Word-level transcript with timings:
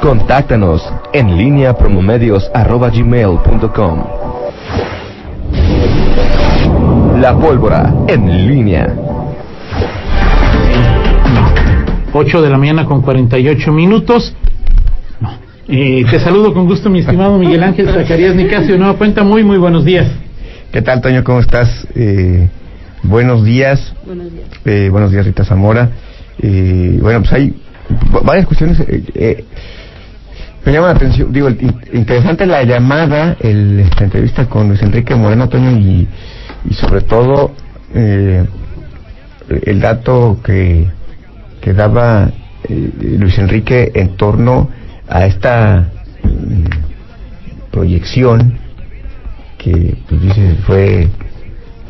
Contáctanos 0.00 0.82
en 1.12 1.36
línea 1.36 1.74
promomedios.com. 1.74 4.04
La 7.20 7.36
pólvora 7.36 7.92
en 8.06 8.46
línea. 8.46 8.94
8 12.12 12.42
de 12.42 12.48
la 12.48 12.58
mañana 12.58 12.86
con 12.86 13.02
48 13.02 13.72
minutos. 13.72 14.36
No. 15.20 15.32
Eh, 15.66 16.04
te 16.08 16.20
saludo 16.20 16.54
con 16.54 16.66
gusto, 16.66 16.88
mi 16.88 17.00
estimado 17.00 17.36
Miguel 17.36 17.64
Ángel 17.64 17.88
Zacarías 17.88 18.36
Nicasio. 18.36 18.78
Nueva 18.78 18.94
cuenta, 18.94 19.24
muy, 19.24 19.42
muy 19.42 19.58
buenos 19.58 19.84
días. 19.84 20.06
¿Qué 20.70 20.80
tal, 20.80 21.00
Toño? 21.00 21.24
¿Cómo 21.24 21.40
estás? 21.40 21.88
Eh, 21.96 22.48
buenos 23.02 23.44
días. 23.44 23.94
Buenos 24.06 24.32
días. 24.32 24.46
Eh, 24.64 24.90
buenos 24.92 25.10
días, 25.10 25.26
Rita 25.26 25.44
Zamora. 25.44 25.90
Eh, 26.40 27.00
bueno, 27.02 27.18
pues 27.20 27.32
hay 27.32 27.52
varias 28.24 28.46
cuestiones. 28.46 28.78
Eh, 28.80 29.02
eh, 29.14 29.44
me 30.68 30.74
llama 30.74 30.88
la 30.88 30.96
atención, 30.96 31.32
digo, 31.32 31.48
interesante 31.94 32.44
la 32.44 32.62
llamada, 32.62 33.38
el, 33.40 33.80
esta 33.80 34.04
entrevista 34.04 34.50
con 34.50 34.68
Luis 34.68 34.82
Enrique 34.82 35.14
Moreno, 35.14 35.48
Toño, 35.48 35.70
y, 35.70 36.06
y 36.68 36.74
sobre 36.74 37.00
todo 37.00 37.52
eh, 37.94 38.44
el 39.48 39.80
dato 39.80 40.40
que, 40.44 40.86
que 41.62 41.72
daba 41.72 42.30
eh, 42.68 43.16
Luis 43.18 43.38
Enrique 43.38 43.92
en 43.94 44.18
torno 44.18 44.68
a 45.08 45.24
esta 45.24 45.88
mm, 46.22 47.70
proyección 47.70 48.58
que 49.56 49.96
pues 50.06 50.20
dice 50.20 50.54
fue 50.66 51.08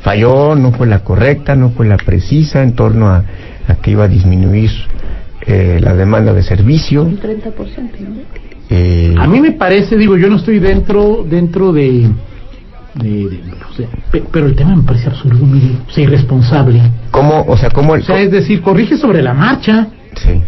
falló, 0.03 0.55
no 0.55 0.71
fue 0.71 0.87
la 0.87 1.01
correcta, 1.01 1.57
no 1.57 1.71
fue 1.71 1.85
la 1.87 1.97
precisa 1.97 2.63
en 2.63 2.77
torno 2.77 3.09
a, 3.09 3.25
a 3.67 3.75
que 3.83 3.91
iba 3.91 4.05
a 4.05 4.09
disminuir 4.09 4.71
eh, 5.49 5.81
la 5.83 5.95
demanda 5.95 6.33
de 6.33 6.45
servicio. 6.45 7.03
Un 7.03 7.19
30%, 7.19 7.55
¿no? 7.99 8.48
Eh, 8.71 9.15
A 9.19 9.27
mí 9.27 9.41
me 9.41 9.53
parece, 9.53 9.97
digo, 9.97 10.17
yo 10.17 10.29
no 10.29 10.37
estoy 10.37 10.59
dentro 10.59 11.25
dentro 11.29 11.73
de. 11.73 12.11
de, 12.95 13.09
de- 13.29 13.41
o 13.71 13.75
sea, 13.75 13.89
pe- 14.11 14.25
pero 14.33 14.47
el 14.47 14.55
tema 14.55 14.75
me 14.77 14.83
parece 14.83 15.09
absurdo, 15.09 15.45
Miguel. 15.47 15.79
O 15.87 15.91
sea, 15.91 16.05
irresponsable. 16.05 16.81
¿Cómo, 17.11 17.45
o 17.47 17.57
sea, 17.57 17.71
cómo 17.71 17.95
el... 17.95 18.03
O 18.03 18.05
sea, 18.05 18.21
es 18.21 18.31
decir, 18.31 18.61
corrige 18.61 18.97
sobre 18.97 19.23
la 19.23 19.33
marcha. 19.35 19.89
Sí, 20.17 20.41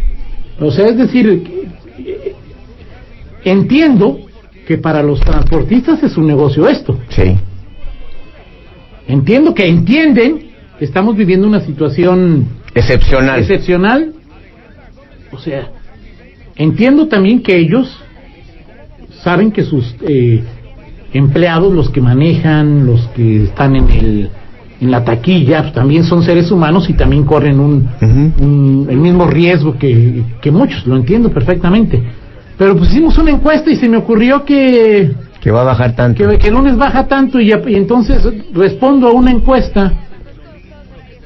O 0.59 0.71
sea, 0.71 0.87
es 0.89 0.97
decir, 0.99 1.45
eh, 1.99 2.35
entiendo 3.45 4.19
que 4.67 4.79
para 4.79 5.03
los 5.03 5.21
transportistas 5.21 6.03
es 6.03 6.17
un 6.17 6.27
negocio 6.27 6.69
esto. 6.69 6.99
sí, 7.09 7.37
Entiendo 9.07 9.55
que 9.55 9.67
entienden 9.67 10.51
que 10.79 10.85
estamos 10.85 11.17
viviendo 11.17 11.47
una 11.47 11.61
situación 11.61 12.47
excepcional. 12.75 13.41
excepcional. 13.41 14.13
O 15.33 15.39
sea, 15.39 15.69
entiendo 16.57 17.09
también 17.09 17.43
que 17.43 17.57
ellos 17.57 17.99
saben 19.23 19.51
que 19.53 19.63
sus 19.65 19.95
eh, 20.07 20.43
empleados, 21.13 21.73
los 21.73 21.91
que 21.91 22.01
manejan, 22.01 22.87
los 22.87 23.07
que 23.09 23.45
están 23.45 23.77
en 23.77 23.91
el 23.91 24.31
en 24.81 24.91
la 24.91 25.05
taquilla, 25.05 25.61
pues, 25.61 25.75
también 25.75 26.05
son 26.05 26.23
seres 26.23 26.51
humanos 26.51 26.89
y 26.89 26.95
también 26.95 27.25
corren 27.25 27.61
un, 27.61 27.87
el 28.89 28.97
mismo 28.97 29.27
riesgo 29.27 29.77
que, 29.77 30.23
que 30.41 30.51
muchos, 30.51 30.87
lo 30.87 30.97
entiendo 30.97 31.29
perfectamente. 31.31 32.03
Pero 32.57 32.75
pues 32.77 32.91
hicimos 32.91 33.19
una 33.19 33.31
encuesta 33.31 33.71
y 33.71 33.77
se 33.77 33.89
me 33.91 33.99
ocurrió 33.99 34.43
que 34.45 35.13
que 35.41 35.51
va 35.51 35.61
a 35.63 35.65
bajar 35.65 35.95
tanto. 35.95 36.27
que, 36.29 36.39
que 36.39 36.49
el 36.49 36.55
lunes 36.55 36.77
baja 36.79 37.07
tanto 37.07 37.39
y 37.41 37.53
entonces 37.75 38.27
respondo 38.55 39.09
a 39.09 39.13
una 39.13 39.31
encuesta 39.31 39.93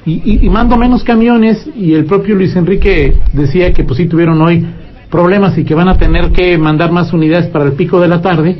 y, 0.05 0.13
y- 0.23 0.45
y 0.45 0.49
mando 0.49 0.75
menos 0.77 1.03
camiones 1.03 1.67
y 1.75 1.93
el 1.93 2.05
propio 2.05 2.35
Luis 2.35 2.55
Enrique 2.57 3.15
decía 3.33 3.71
que 3.73 3.83
pues 3.83 3.97
sí 3.97 4.05
tuvieron 4.05 4.41
hoy 4.41 4.65
problemas 5.15 5.57
y 5.57 5.63
que 5.63 5.73
van 5.75 5.87
a 5.87 5.97
tener 5.97 6.31
que 6.31 6.57
mandar 6.57 6.91
más 6.91 7.13
unidades 7.13 7.47
para 7.47 7.65
el 7.65 7.73
pico 7.73 8.01
de 8.01 8.07
la 8.09 8.21
tarde. 8.21 8.57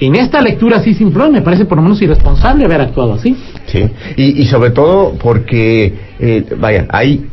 En 0.00 0.14
esta 0.14 0.40
lectura 0.40 0.76
así 0.76 0.94
simplón 0.94 1.32
me 1.32 1.42
parece 1.42 1.64
por 1.64 1.76
lo 1.78 1.82
menos 1.82 2.00
irresponsable 2.00 2.64
haber 2.64 2.80
actuado 2.82 3.14
así. 3.14 3.36
Sí, 3.66 3.90
y, 4.16 4.42
y 4.42 4.46
sobre 4.46 4.70
todo 4.70 5.14
porque, 5.18 5.92
eh, 6.20 6.44
vaya, 6.56 6.86
hay, 6.90 7.26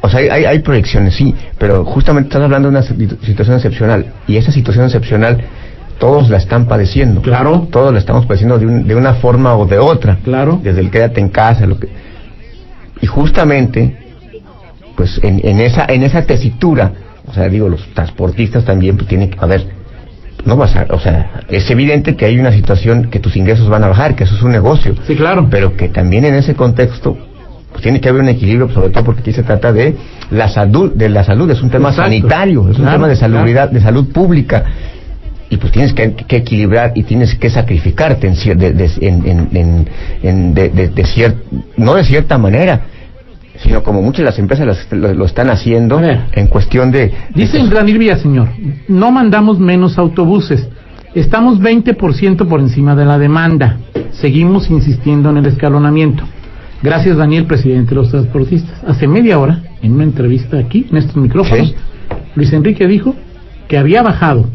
o 0.00 0.08
sea, 0.08 0.20
hay, 0.20 0.44
hay, 0.46 0.58
proyecciones, 0.60 1.14
sí, 1.14 1.34
pero 1.58 1.84
justamente 1.84 2.28
estás 2.28 2.42
hablando 2.42 2.70
de 2.70 2.76
una 2.78 2.82
situ- 2.82 3.18
situación 3.22 3.56
excepcional, 3.56 4.06
y 4.26 4.36
esa 4.38 4.50
situación 4.52 4.86
excepcional 4.86 5.44
todos 5.98 6.30
la 6.30 6.38
están 6.38 6.66
padeciendo. 6.66 7.20
Claro. 7.20 7.66
Todos 7.70 7.92
la 7.92 7.98
estamos 7.98 8.24
padeciendo 8.24 8.58
de, 8.58 8.66
un- 8.66 8.86
de 8.86 8.94
una 8.94 9.14
forma 9.14 9.54
o 9.56 9.66
de 9.66 9.78
otra. 9.78 10.18
Claro. 10.24 10.60
Desde 10.62 10.80
el 10.80 10.90
quédate 10.90 11.20
en 11.20 11.28
casa, 11.28 11.66
lo 11.66 11.78
que... 11.78 11.88
Y 13.02 13.06
justamente, 13.06 13.96
pues 14.98 15.18
en, 15.22 15.40
en 15.42 15.60
esa 15.60 15.86
en 15.88 16.02
esa 16.02 16.22
tesitura, 16.26 16.92
o 17.26 17.32
sea, 17.32 17.48
digo, 17.48 17.68
los 17.70 17.86
transportistas 17.94 18.64
también 18.66 18.96
pues 18.96 19.08
tienen 19.08 19.30
que, 19.30 19.38
a 19.40 19.46
ver, 19.46 19.64
no 20.44 20.56
vas 20.56 20.74
a, 20.76 20.86
o 20.90 20.98
sea, 20.98 21.42
es 21.48 21.70
evidente 21.70 22.16
que 22.16 22.24
hay 22.26 22.38
una 22.38 22.52
situación 22.52 23.08
que 23.10 23.20
tus 23.20 23.36
ingresos 23.36 23.68
van 23.70 23.84
a 23.84 23.88
bajar, 23.88 24.14
que 24.16 24.24
eso 24.24 24.34
es 24.34 24.42
un 24.42 24.50
negocio 24.50 24.94
Sí, 25.06 25.14
claro. 25.16 25.46
pero 25.50 25.76
que 25.76 25.88
también 25.88 26.24
en 26.26 26.34
ese 26.34 26.54
contexto 26.54 27.16
pues 27.70 27.82
tiene 27.82 28.00
que 28.00 28.08
haber 28.08 28.22
un 28.22 28.28
equilibrio, 28.28 28.68
sobre 28.70 28.88
todo 28.90 29.04
porque 29.04 29.20
aquí 29.20 29.32
se 29.32 29.42
trata 29.44 29.72
de 29.72 29.94
la 30.30 30.48
salud, 30.48 30.92
de 30.94 31.08
la 31.08 31.22
salud, 31.22 31.48
es 31.50 31.62
un 31.62 31.70
tema 31.70 31.90
Exacto. 31.90 32.10
sanitario, 32.10 32.68
es 32.70 32.78
un 32.78 32.86
tema 32.90 33.06
de 33.08 33.14
salubridad, 33.16 33.64
claro. 33.70 33.74
de 33.78 33.80
salud 33.80 34.12
pública. 34.12 34.64
Y 35.50 35.56
pues 35.58 35.72
tienes 35.72 35.92
que, 35.94 36.12
que 36.14 36.36
equilibrar 36.36 36.92
y 36.94 37.04
tienes 37.04 37.34
que 37.36 37.48
sacrificarte 37.50 38.26
en, 38.26 38.34
cier- 38.34 38.56
de, 38.56 38.72
de- 38.72 38.90
en, 39.00 39.26
en- 39.26 39.48
en- 39.56 39.88
en- 40.22 40.54
de- 40.54 40.68
de- 40.70 40.88
de 40.88 41.02
cier- 41.04 41.36
no 41.76 41.94
de 41.94 42.04
cierta 42.04 42.36
manera, 42.36 42.82
sino 43.62 43.82
como 43.82 44.02
muchas 44.02 44.18
de 44.18 44.24
las 44.24 44.38
empresas 44.38 44.66
las- 44.66 44.92
lo, 44.92 45.12
lo 45.14 45.24
están 45.24 45.50
haciendo 45.50 46.00
en 46.00 46.46
cuestión 46.48 46.90
de... 46.90 47.12
Dice 47.34 47.58
de- 47.58 47.68
Daniel 47.68 47.98
Villaseñor, 47.98 48.48
no 48.88 49.10
mandamos 49.10 49.58
menos 49.58 49.98
autobuses. 49.98 50.68
Estamos 51.14 51.60
20% 51.60 52.46
por 52.46 52.60
encima 52.60 52.94
de 52.94 53.04
la 53.04 53.18
demanda. 53.18 53.78
Seguimos 54.12 54.70
insistiendo 54.70 55.30
en 55.30 55.38
el 55.38 55.46
escalonamiento. 55.46 56.24
Gracias, 56.82 57.16
Daniel, 57.16 57.46
presidente 57.46 57.90
de 57.90 57.96
los 57.96 58.10
transportistas. 58.10 58.72
Hace 58.86 59.08
media 59.08 59.38
hora, 59.38 59.62
en 59.82 59.92
una 59.92 60.04
entrevista 60.04 60.58
aquí, 60.58 60.86
en 60.90 60.96
estos 60.98 61.16
micrófonos, 61.16 61.68
Sí. 61.68 61.74
Luis 62.36 62.52
Enrique 62.52 62.86
dijo 62.86 63.16
que 63.66 63.78
había 63.78 64.02
bajado. 64.02 64.48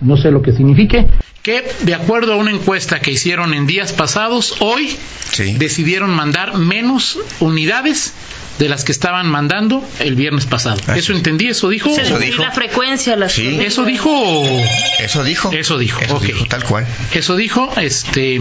No 0.00 0.16
sé 0.16 0.30
lo 0.30 0.40
que 0.40 0.52
signifique. 0.52 1.06
Que, 1.46 1.64
de 1.82 1.94
acuerdo 1.94 2.32
a 2.32 2.36
una 2.38 2.50
encuesta 2.50 2.98
que 2.98 3.12
hicieron 3.12 3.54
en 3.54 3.68
días 3.68 3.92
pasados, 3.92 4.56
hoy 4.58 4.96
Sí. 5.30 5.54
decidieron 5.56 6.10
mandar 6.10 6.58
menos 6.58 7.20
unidades 7.38 8.14
de 8.58 8.68
las 8.68 8.82
que 8.82 8.90
estaban 8.90 9.28
mandando 9.30 9.88
el 10.00 10.16
viernes 10.16 10.44
pasado. 10.44 10.80
Eso 10.96 11.12
entendí, 11.12 11.46
eso 11.46 11.68
dijo. 11.68 11.94
Se 11.94 12.02
Eso 12.02 12.18
dijo. 12.18 12.42
La 12.42 12.50
frecuencia, 12.50 13.14
las 13.14 13.30
Sí. 13.30 13.60
Eso 13.60 13.84
dijo. 13.84 14.44
Eso 14.98 15.22
dijo. 15.22 15.52
Eso 15.52 15.78
dijo, 15.78 16.00
ok. 16.16 16.48
tal 16.48 16.64
cual. 16.64 16.84
Eso 17.12 17.36
dijo, 17.36 17.72
este, 17.80 18.40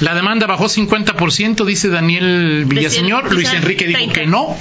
la 0.00 0.14
demanda 0.14 0.46
bajó 0.46 0.68
50%, 0.68 1.64
dice 1.64 1.88
Daniel 1.88 2.66
Villaseñor. 2.66 3.32
Luis 3.32 3.50
Enrique 3.50 3.86
dijo 3.86 3.96
30. 3.98 4.12
que 4.20 4.26
no. 4.26 4.58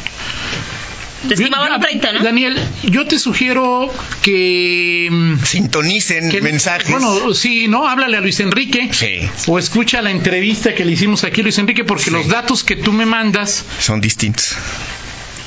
Te 1.28 1.36
estimaban 1.36 1.70
Yo- 1.70 1.76
un 1.76 1.82
30, 1.82 2.12
¿no? 2.14 2.24
Daniel, 2.24 2.58
yo 2.84 3.06
te 3.06 3.20
sugiero 3.20 3.94
que. 4.24 5.08
mm, 5.12 5.44
Sintonicen 5.46 6.30
que- 6.30 6.42
mensajes. 6.42 6.90
Bueno, 6.90 7.34
sí, 7.36 7.68
¿no? 7.68 7.88
Háblale 7.88 8.18
a 8.18 8.22
Luis 8.22 8.40
Enrique. 8.40 8.90
Sí. 8.92 9.20
O 9.48 9.60
escucha 9.60 10.02
la 10.02 10.10
entrevista 10.12 10.74
que 10.74 10.84
le 10.84 10.94
hicimos 10.94 11.24
aquí 11.24 11.42
a 11.42 11.44
Luis 11.44 11.58
Enrique, 11.60 11.84
porque 11.84 12.06
Sí. 12.06 12.10
los 12.12 12.28
datos 12.28 12.64
que 12.64 12.76
tú 12.76 12.92
me 12.92 13.06
mandas 13.06 13.64
Son 13.80 14.02
distintos. 14.02 14.56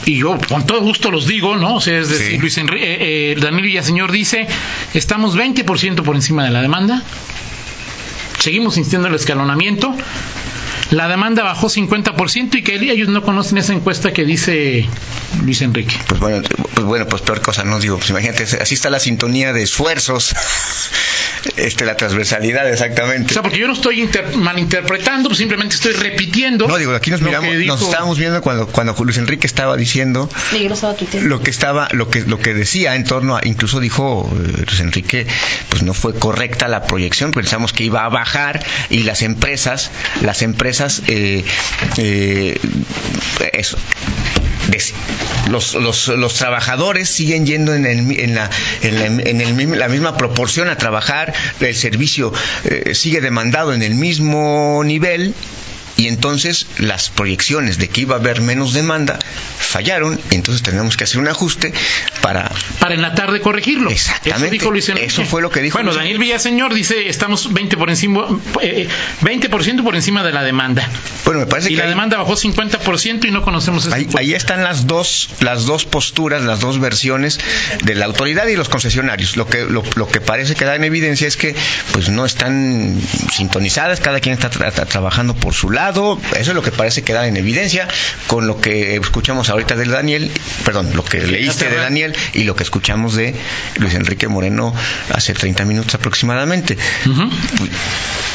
y 0.06 0.18
yo 0.18 0.38
con 0.48 0.64
todo 0.66 0.80
gusto 0.80 1.10
los 1.10 1.26
digo, 1.26 1.56
¿no? 1.56 1.74
O 1.76 1.80
sea, 1.80 1.98
es 1.98 2.08
decir, 2.08 2.32
Sí. 2.32 2.38
Luis 2.38 2.56
Enri- 2.58 2.80
eh, 2.80 3.32
eh, 3.32 3.36
Daniel 3.40 3.64
Villaseñor 3.64 4.12
dice, 4.12 4.46
estamos 4.94 5.34
20% 5.36 6.04
por 6.04 6.14
encima 6.14 6.44
de 6.44 6.50
la 6.50 6.62
demanda, 6.62 7.02
seguimos 8.38 8.76
insistiendo 8.76 9.08
en 9.08 9.14
el 9.14 9.18
escalonamiento, 9.20 9.94
la 10.90 11.08
demanda 11.08 11.42
bajó 11.42 11.68
50% 11.68 12.56
y 12.56 12.62
que 12.62 12.74
ellos 12.74 13.08
no 13.08 13.22
conocen 13.22 13.58
esa 13.58 13.72
encuesta 13.72 14.12
que 14.12 14.24
dice 14.24 14.86
Luis 15.42 15.62
Enrique. 15.62 15.96
Pues 16.06 16.20
bueno, 16.20 16.42
pues 16.74 16.86
bueno, 16.86 17.06
pues 17.06 17.22
peor 17.22 17.40
cosa, 17.40 17.64
no 17.64 17.80
digo, 17.80 17.96
pues 17.96 18.10
imagínate, 18.10 18.44
así 18.60 18.74
está 18.74 18.90
la 18.90 19.00
sintonía 19.00 19.52
de 19.52 19.62
esfuerzos, 19.62 20.34
este, 21.56 21.84
la 21.84 21.96
transversalidad 21.96 22.64
O 22.66 22.68
exactamente. 22.68 23.32
sea, 23.34 23.42
porque 23.42 23.58
yo 23.58 23.66
no 23.66 23.72
estoy 23.74 24.00
inter- 24.00 24.36
malinterpretando, 24.36 25.28
pues 25.28 25.38
simplemente 25.38 25.74
estoy 25.76 25.92
repitiendo. 25.92 26.66
No, 26.66 26.76
digo, 26.76 26.94
aquí 26.94 27.10
nos 27.10 27.20
miramos, 27.20 27.56
dijo- 27.56 27.72
nos 27.74 27.82
estábamos 27.82 28.18
viendo 28.18 28.40
cuando, 28.42 28.66
cuando 28.66 28.94
Luis 29.04 29.18
Enrique 29.18 29.46
estaba 29.46 29.76
diciendo 29.76 30.28
lo 30.52 30.74
estaba 30.74 30.94
tuiteando. 30.94 31.28
lo 31.28 31.42
que 31.42 31.50
estaba, 31.50 31.88
lo 31.92 32.08
que, 32.10 32.22
lo 32.22 32.38
que 32.38 32.54
decía 32.54 32.94
en 32.96 33.04
torno 33.04 33.36
a, 33.36 33.40
incluso 33.44 33.80
dijo 33.80 34.30
eh, 34.32 34.64
Luis 34.66 34.80
Enrique, 34.80 35.26
pues 35.68 35.82
no 35.82 35.94
fue 35.94 36.14
correcta 36.14 36.68
la 36.68 36.86
proyección, 36.86 37.30
pensamos 37.32 37.72
que 37.72 37.84
iba 37.84 38.04
a 38.04 38.08
bajar 38.08 38.64
y 38.90 39.02
las 39.04 39.22
empresas, 39.22 39.90
las 40.22 40.42
empresas, 40.42 41.02
eh, 41.08 41.44
eh, 41.98 42.58
eso, 43.52 43.76
los, 45.50 45.74
los, 45.74 46.08
los 46.08 46.34
trabajadores 46.34 47.08
siguen 47.08 47.46
yendo 47.46 47.74
en, 47.74 47.86
el 47.86 48.20
en, 48.20 48.34
la, 48.34 48.50
en, 48.82 48.98
la, 48.98 49.06
en 49.06 49.40
el 49.40 49.78
la 49.78 49.88
misma 49.88 50.16
proporción 50.16 50.68
a 50.68 50.76
trabajar, 50.76 51.32
el 51.60 51.74
servicio 51.74 52.32
eh, 52.64 52.94
sigue 52.94 53.20
demandado 53.20 53.72
en 53.72 53.82
el 53.82 53.94
mismo 53.94 54.82
nivel 54.84 55.34
y 55.96 56.08
entonces 56.08 56.66
las 56.78 57.10
proyecciones 57.10 57.78
de 57.78 57.88
que 57.88 58.00
iba 58.02 58.16
a 58.16 58.18
haber 58.18 58.40
menos 58.40 58.72
demanda 58.72 59.18
fallaron 59.58 60.20
y 60.30 60.34
entonces 60.34 60.62
tenemos 60.62 60.96
que 60.96 61.04
hacer 61.04 61.20
un 61.20 61.28
ajuste 61.28 61.72
para 62.20 62.50
Para 62.80 62.94
en 62.94 63.02
la 63.02 63.14
tarde 63.14 63.40
corregirlo. 63.40 63.90
Exactamente. 63.90 64.46
Eso 64.46 64.50
dijo 64.52 64.70
Luis 64.70 64.88
Enrique. 64.88 65.06
Eso 65.06 65.24
fue 65.24 65.42
lo 65.42 65.50
que 65.50 65.60
dijo 65.60 65.76
Bueno, 65.78 65.90
Luis 65.90 65.98
Daniel 65.98 66.18
Villaseñor 66.18 66.74
dice, 66.74 67.08
estamos 67.08 67.52
20 67.52 67.76
por 67.76 67.90
encima, 67.90 68.26
eh, 68.62 68.88
20% 69.22 69.82
por 69.82 69.94
encima 69.94 70.22
de 70.24 70.32
la 70.32 70.42
demanda. 70.42 70.88
bueno 71.24 71.40
me 71.40 71.46
parece 71.46 71.70
Y 71.70 71.76
que 71.76 71.82
la 71.82 71.88
demanda 71.88 72.16
bajó 72.18 72.34
50% 72.36 73.24
y 73.26 73.30
no 73.30 73.42
conocemos 73.42 73.84
este 73.84 73.94
Ahí, 73.96 74.08
ahí 74.18 74.34
están 74.34 74.64
las 74.64 74.86
dos, 74.86 75.28
las 75.40 75.64
dos 75.66 75.84
posturas, 75.84 76.42
las 76.42 76.60
dos 76.60 76.80
versiones 76.80 77.38
de 77.84 77.94
la 77.94 78.06
autoridad 78.06 78.46
y 78.48 78.56
los 78.56 78.68
concesionarios. 78.68 79.36
Lo 79.36 79.46
que, 79.46 79.64
lo, 79.64 79.82
lo 79.94 80.08
que 80.08 80.20
parece 80.20 80.54
que 80.54 80.64
da 80.64 80.74
en 80.74 80.84
evidencia 80.84 81.28
es 81.28 81.36
que 81.36 81.54
pues 81.92 82.08
no 82.08 82.24
están 82.26 83.00
sintonizadas, 83.32 84.00
cada 84.00 84.20
quien 84.20 84.34
está 84.34 84.50
tra- 84.50 84.86
trabajando 84.86 85.34
por 85.34 85.54
su 85.54 85.70
lado. 85.70 85.83
Eso 86.36 86.50
es 86.50 86.54
lo 86.54 86.62
que 86.62 86.70
parece 86.70 87.02
que 87.02 87.12
da 87.12 87.26
en 87.26 87.36
evidencia 87.36 87.88
con 88.26 88.46
lo 88.46 88.60
que 88.60 88.96
escuchamos 88.96 89.48
ahorita 89.50 89.76
de 89.76 89.84
Daniel, 89.86 90.30
perdón, 90.64 90.90
lo 90.94 91.04
que 91.04 91.18
leíste 91.18 91.68
de 91.68 91.76
Daniel 91.76 92.14
y 92.32 92.44
lo 92.44 92.56
que 92.56 92.62
escuchamos 92.62 93.14
de 93.14 93.34
Luis 93.76 93.94
Enrique 93.94 94.28
Moreno 94.28 94.74
hace 95.12 95.34
30 95.34 95.64
minutos 95.64 95.94
aproximadamente. 95.94 96.76
Ujú. 97.06 97.30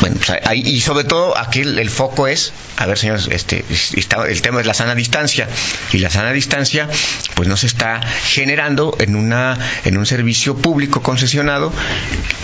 Bueno, 0.02 0.16
pues 0.26 0.40
ahí, 0.46 0.62
y 0.66 0.80
sobre 0.82 1.04
todo 1.04 1.38
aquí 1.38 1.62
el, 1.62 1.78
el 1.80 1.90
foco 1.90 2.28
es, 2.28 2.54
a 2.78 2.86
ver 2.86 2.98
señores, 2.98 3.28
este, 3.32 3.66
está- 3.96 4.28
el 4.28 4.42
tema 4.42 4.62
es 4.62 4.66
la 4.68 4.74
sana 4.74 4.96
distancia 4.96 5.48
y 5.92 5.98
la 6.00 6.10
sana 6.10 6.32
distancia 6.32 6.88
pues 7.36 7.48
no 7.50 7.58
se 7.58 7.68
está 7.68 8.02
generando 8.26 8.96
en 9.00 9.16
una 9.16 9.58
en 9.86 9.98
un 9.98 10.06
servicio 10.06 10.56
público 10.58 11.02
concesionado 11.02 11.74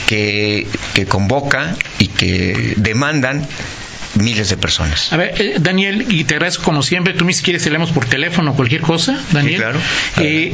que, 0.07 0.67
que 0.93 1.05
convoca 1.05 1.75
y 1.99 2.07
que 2.07 2.73
demandan 2.77 3.47
miles 4.15 4.49
de 4.49 4.57
personas. 4.57 5.11
A 5.13 5.17
ver, 5.17 5.33
eh, 5.41 5.55
Daniel, 5.59 6.05
y 6.09 6.23
te 6.23 6.35
agradezco 6.35 6.63
como 6.63 6.81
siempre, 6.83 7.13
tú 7.13 7.25
me 7.25 7.33
si 7.33 7.43
quieres 7.43 7.65
leemos 7.65 7.91
por 7.91 8.05
teléfono 8.05 8.51
o 8.51 8.55
cualquier 8.55 8.81
cosa, 8.81 9.19
Daniel. 9.31 9.57
claro. 9.61 9.79
Eh, 10.19 10.53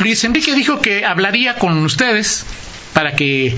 Luis 0.00 0.22
Enrique 0.24 0.54
dijo 0.54 0.80
que 0.80 1.04
hablaría 1.04 1.56
con 1.56 1.76
ustedes 1.84 2.44
para 2.92 3.14
que 3.14 3.56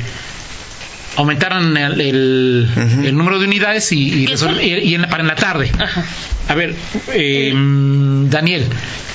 aumentaran 1.17 1.77
el, 1.77 2.01
el- 2.01 3.17
número 3.17 3.39
de 3.39 3.47
unidades 3.47 3.93
y, 3.93 4.25
y, 4.25 4.27
y- 4.63 4.75
y 4.91 4.95
en 4.95 5.03
la- 5.03 5.09
para 5.09 5.23
en 5.23 5.29
la 5.29 5.37
tarde. 5.37 5.71
Ajá. 5.79 6.05
A 6.49 6.55
ver, 6.55 6.75
eh, 7.15 7.53
Daniel, 7.55 8.67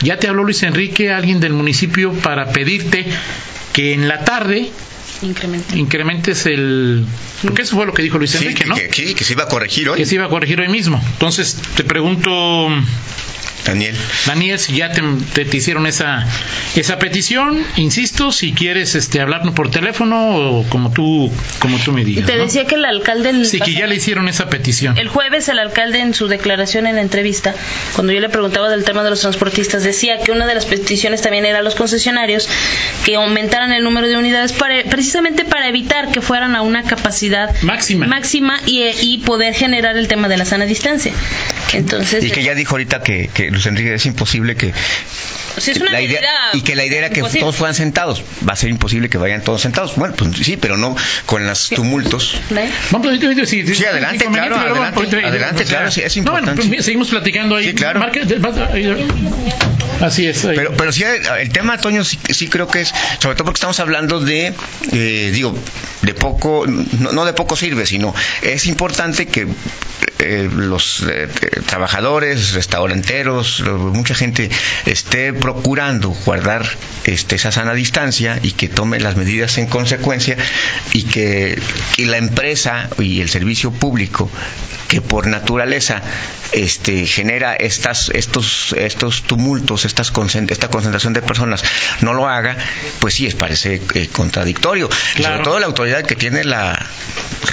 ¿ya 0.01 0.17
te 0.17 0.27
habló 0.27 0.43
Luis 0.43 0.63
Enrique, 0.63 1.11
alguien 1.11 1.39
del 1.39 1.53
municipio, 1.53 2.13
para 2.13 2.47
pedirte 2.51 3.05
que 3.73 3.93
en 3.93 4.07
la 4.07 4.23
tarde 4.23 4.71
Incremento. 5.21 5.75
incrementes 5.75 6.45
el... 6.45 7.05
Porque 7.41 7.63
eso 7.63 7.75
fue 7.75 7.85
lo 7.85 7.93
que 7.93 8.01
dijo 8.01 8.17
Luis 8.17 8.31
Sí, 8.31 8.37
Enrique, 8.37 8.63
que, 8.63 8.69
¿no? 8.69 8.75
que 8.75 9.23
se 9.23 9.33
iba 9.33 9.43
a 9.43 9.47
corregir 9.47 9.89
hoy, 9.89 9.97
que 9.97 10.05
se 10.05 10.15
iba 10.15 10.25
a 10.25 10.29
corregir 10.29 10.59
hoy 10.61 10.69
mismo. 10.69 11.01
Entonces, 11.13 11.57
te 11.75 11.83
pregunto, 11.83 12.69
Daniel. 13.69 13.95
Daniel, 14.25 14.59
si 14.59 14.75
ya 14.75 14.91
te, 14.91 15.01
te- 15.33 15.45
te 15.45 15.57
hicieron 15.57 15.85
esa 15.87 16.25
esa 16.75 16.99
petición, 16.99 17.63
insisto, 17.77 18.31
si 18.31 18.53
quieres 18.53 18.95
este 18.95 19.21
hablarnos 19.21 19.53
por 19.53 19.71
teléfono 19.71 20.35
o 20.59 20.63
como 20.69 20.91
tú 20.91 21.31
como 21.59 21.77
tú 21.79 21.91
me 21.91 22.03
digas. 22.03 22.25
Te 22.25 22.35
¿no? 22.35 22.43
decía 22.43 22.65
que 22.65 22.75
el 22.75 22.85
alcalde... 22.85 23.29
el 23.29 23.45
Sí, 23.45 23.59
que 23.59 23.73
ya 23.73 23.87
le 23.87 23.95
hicieron 23.95 24.27
esa 24.27 24.49
petición. 24.49 24.97
El 24.97 25.07
jueves 25.07 25.49
el 25.49 25.59
alcalde 25.59 25.99
en 25.99 26.13
su 26.13 26.27
declaración 26.27 26.87
en 26.87 26.95
la 26.95 27.01
entrevista, 27.01 27.53
cuando 27.95 28.13
yo 28.13 28.19
le 28.19 28.29
preguntaba 28.29 28.69
del 28.69 28.83
tema 28.83 29.03
de 29.03 29.09
los 29.11 29.21
transportistas, 29.21 29.83
decía 29.83 30.19
que 30.23 30.31
una 30.31 30.45
de 30.45 30.55
las 30.55 30.65
peticiones 30.65 31.21
también 31.21 31.45
era 31.45 31.59
a 31.59 31.61
los 31.61 31.75
concesionarios 31.75 32.47
que 33.05 33.15
aumentaran 33.15 33.71
el 33.71 33.83
número 33.83 34.07
de 34.07 34.17
unidades 34.17 34.51
para, 34.53 34.83
precisamente 34.89 35.45
para 35.45 35.67
evitar 35.67 36.11
que 36.11 36.21
fueran 36.21 36.55
a 36.55 36.61
una 36.61 36.83
capacidad 36.83 37.53
Máxima. 37.61 38.07
máxima 38.07 38.59
y, 38.65 38.83
y 39.01 39.17
poder 39.19 39.53
generar 39.53 39.97
el 39.97 40.07
tema 40.07 40.27
de 40.27 40.37
la 40.37 40.45
sana 40.45 40.65
distancia. 40.65 41.13
Entonces, 41.73 42.23
Y 42.23 42.31
que 42.31 42.43
ya 42.43 42.55
dijo 42.55 42.71
ahorita 42.75 43.01
que, 43.03 43.29
que 43.33 43.51
Luis 43.51 43.65
Enrique 43.65 43.93
es 43.93 44.05
imposible 44.05 44.55
que 44.55 44.73
sí, 45.57 45.71
es 45.71 45.77
una 45.81 45.91
la 45.91 46.01
idea, 46.01 46.21
y 46.53 46.61
que 46.61 46.75
la 46.75 46.85
idea 46.85 46.99
era 46.99 47.09
que 47.09 47.19
imposible. 47.19 47.41
todos 47.41 47.55
fueran 47.55 47.75
sentados. 47.75 48.23
Va 48.47 48.53
a 48.53 48.55
ser 48.55 48.69
imposible 48.69 49.09
que 49.09 49.17
vayan 49.17 49.43
todos 49.43 49.61
sentados. 49.61 49.95
Bueno, 49.95 50.15
pues 50.15 50.31
sí, 50.37 50.57
pero 50.57 50.77
no 50.77 50.95
con 51.25 51.45
los 51.45 51.69
tumultos. 51.69 52.39
Vamos, 52.91 53.07
pues, 53.19 53.49
sí, 53.49 53.65
sí, 53.75 53.85
adelante, 53.85 54.25
claro, 54.25 54.55
adelante, 54.57 54.93
pues, 54.93 55.13
adelante, 55.13 55.65
sea, 55.65 55.77
claro, 55.77 55.91
sí, 55.91 56.01
es 56.01 56.17
no, 56.17 56.23
bueno, 56.31 56.47
importante. 56.47 56.75
pues, 56.75 56.85
seguimos 56.85 57.09
platicando 57.09 57.55
ahí. 57.55 57.65
Sí, 57.69 57.73
claro. 57.73 58.01
Ahí- 58.73 58.95
así 60.01 60.27
es. 60.27 60.41
Pero, 60.43 60.73
pero 60.77 60.91
sí, 60.91 61.03
el 61.03 61.49
tema, 61.49 61.77
Toño, 61.77 62.03
sí, 62.03 62.19
sí 62.29 62.47
creo 62.47 62.67
que 62.67 62.81
es, 62.81 62.93
sobre 63.19 63.35
todo 63.35 63.45
porque 63.45 63.57
estamos 63.57 63.79
hablando 63.79 64.19
de, 64.19 64.53
eh, 64.91 65.31
digo, 65.33 65.55
de 66.01 66.13
poco, 66.13 66.65
no, 66.67 67.11
no 67.11 67.25
de 67.25 67.33
poco 67.33 67.55
sirve, 67.55 67.85
sino 67.85 68.13
es 68.41 68.65
importante 68.65 69.27
que 69.27 69.47
eh, 70.21 70.49
los 70.53 71.01
eh, 71.03 71.29
eh, 71.41 71.61
trabajadores, 71.65 72.51
restauranteros, 72.51 73.61
mucha 73.61 74.13
gente 74.13 74.49
esté 74.85 75.31
procurando 75.31 76.09
guardar 76.09 76.67
este, 77.05 77.37
esa 77.37 77.53
sana 77.53 77.73
distancia 77.73 78.37
y 78.43 78.51
que 78.51 78.67
tome 78.67 78.99
las 78.99 79.15
medidas 79.15 79.57
en 79.57 79.67
consecuencia 79.67 80.35
y 80.91 81.03
que, 81.03 81.57
que 81.95 82.05
la 82.05 82.17
empresa 82.17 82.89
y 82.99 83.21
el 83.21 83.29
servicio 83.29 83.71
público 83.71 84.29
que 84.89 84.99
por 84.99 85.27
naturaleza 85.27 86.01
este, 86.51 87.05
genera 87.05 87.53
estas, 87.55 88.09
estos, 88.13 88.73
estos 88.73 89.23
tumultos, 89.23 89.85
estas 89.89 90.13
concent- 90.13 90.51
esta 90.51 90.69
concentración 90.69 91.13
de 91.13 91.21
personas, 91.21 91.63
no 92.01 92.13
lo 92.13 92.27
haga, 92.27 92.55
pues 92.99 93.13
sí, 93.15 93.27
es, 93.27 93.35
parece 93.35 93.81
eh, 93.95 94.07
contradictorio. 94.11 94.89
Claro. 95.15 95.33
sobre 95.35 95.43
todo 95.43 95.59
la 95.59 95.65
autoridad 95.65 96.03
que 96.05 96.15
tiene 96.15 96.43
la 96.43 96.77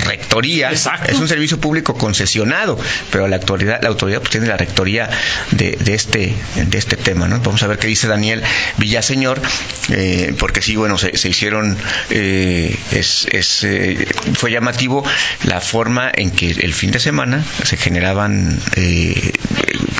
rectoría, 0.04 0.70
Exacto. 0.70 1.10
es 1.10 1.18
un 1.18 1.28
servicio 1.28 1.58
público 1.60 1.94
concesionado, 1.96 2.78
pero 3.10 3.28
la 3.28 3.36
autoridad, 3.36 3.80
la 3.82 3.88
autoridad 3.88 4.18
pues, 4.20 4.30
tiene 4.30 4.46
la 4.46 4.56
rectoría 4.56 5.08
de, 5.52 5.72
de 5.80 5.94
este, 5.94 6.34
de 6.56 6.78
este 6.78 6.96
tema, 6.96 7.28
¿no? 7.28 7.40
Vamos 7.40 7.62
a 7.62 7.66
ver 7.66 7.78
qué 7.78 7.86
dice 7.88 8.06
Daniel 8.06 8.42
Villaseñor, 8.78 9.40
eh, 9.90 10.34
porque 10.38 10.62
sí, 10.62 10.76
bueno, 10.76 10.98
se, 10.98 11.16
se 11.16 11.28
hicieron, 11.28 11.76
eh, 12.10 12.76
es, 12.92 13.26
es, 13.30 13.64
eh, 13.64 14.06
fue 14.34 14.50
llamativo 14.50 15.04
la 15.44 15.60
forma 15.60 16.10
en 16.14 16.30
que 16.30 16.50
el 16.50 16.74
fin 16.74 16.90
de 16.90 17.00
semana 17.00 17.44
se 17.64 17.76
generaban 17.76 18.60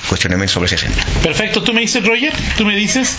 cuestionamientos 0.07 0.53
sobre 0.53 0.67
ese 0.67 0.77
centro. 0.77 1.03
Perfecto, 1.23 1.63
tú 1.63 1.73
me 1.73 1.81
dices, 1.81 2.05
Roger, 2.05 2.33
tú 2.57 2.65
me 2.65 2.75
dices, 2.75 3.17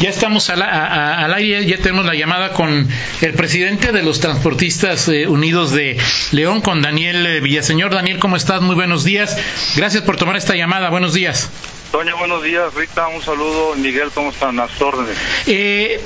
ya 0.00 0.10
estamos 0.10 0.50
al, 0.50 0.62
a- 0.62 0.66
a- 0.66 1.24
al 1.24 1.34
aire, 1.34 1.64
ya 1.66 1.76
tenemos 1.78 2.04
la 2.06 2.14
llamada 2.14 2.50
con 2.52 2.88
el 3.20 3.32
presidente 3.34 3.92
de 3.92 4.02
los 4.02 4.20
Transportistas 4.20 5.08
eh, 5.08 5.26
Unidos 5.26 5.72
de 5.72 5.98
León, 6.32 6.60
con 6.60 6.82
Daniel 6.82 7.24
eh, 7.26 7.40
Villaseñor. 7.40 7.94
Daniel, 7.94 8.18
¿cómo 8.18 8.36
estás? 8.36 8.60
Muy 8.62 8.74
buenos 8.74 9.04
días. 9.04 9.36
Gracias 9.76 10.02
por 10.02 10.16
tomar 10.16 10.36
esta 10.36 10.54
llamada. 10.54 10.90
Buenos 10.90 11.14
días. 11.14 11.48
Doña, 11.92 12.14
buenos 12.16 12.42
días. 12.42 12.74
Rita, 12.74 13.06
un 13.06 13.22
saludo. 13.22 13.74
Miguel, 13.76 14.08
¿cómo 14.12 14.30
están? 14.30 14.56
Sus 14.68 14.82
órdenes. 14.82 15.16
Eh, 15.46 16.00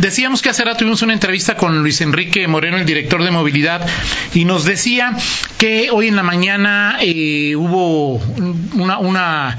decíamos 0.00 0.42
que 0.42 0.48
hace 0.48 0.64
rato 0.64 0.78
tuvimos 0.78 1.02
una 1.02 1.12
entrevista 1.12 1.56
con 1.56 1.82
Luis 1.82 2.00
Enrique 2.00 2.48
Moreno, 2.48 2.78
el 2.78 2.86
director 2.86 3.22
de 3.22 3.30
movilidad, 3.30 3.86
y 4.34 4.44
nos 4.44 4.64
decía 4.64 5.16
que 5.58 5.90
hoy 5.90 6.08
en 6.08 6.16
la 6.16 6.22
mañana 6.22 6.96
eh, 7.00 7.54
hubo 7.56 8.14
una, 8.74 8.98
una 8.98 9.58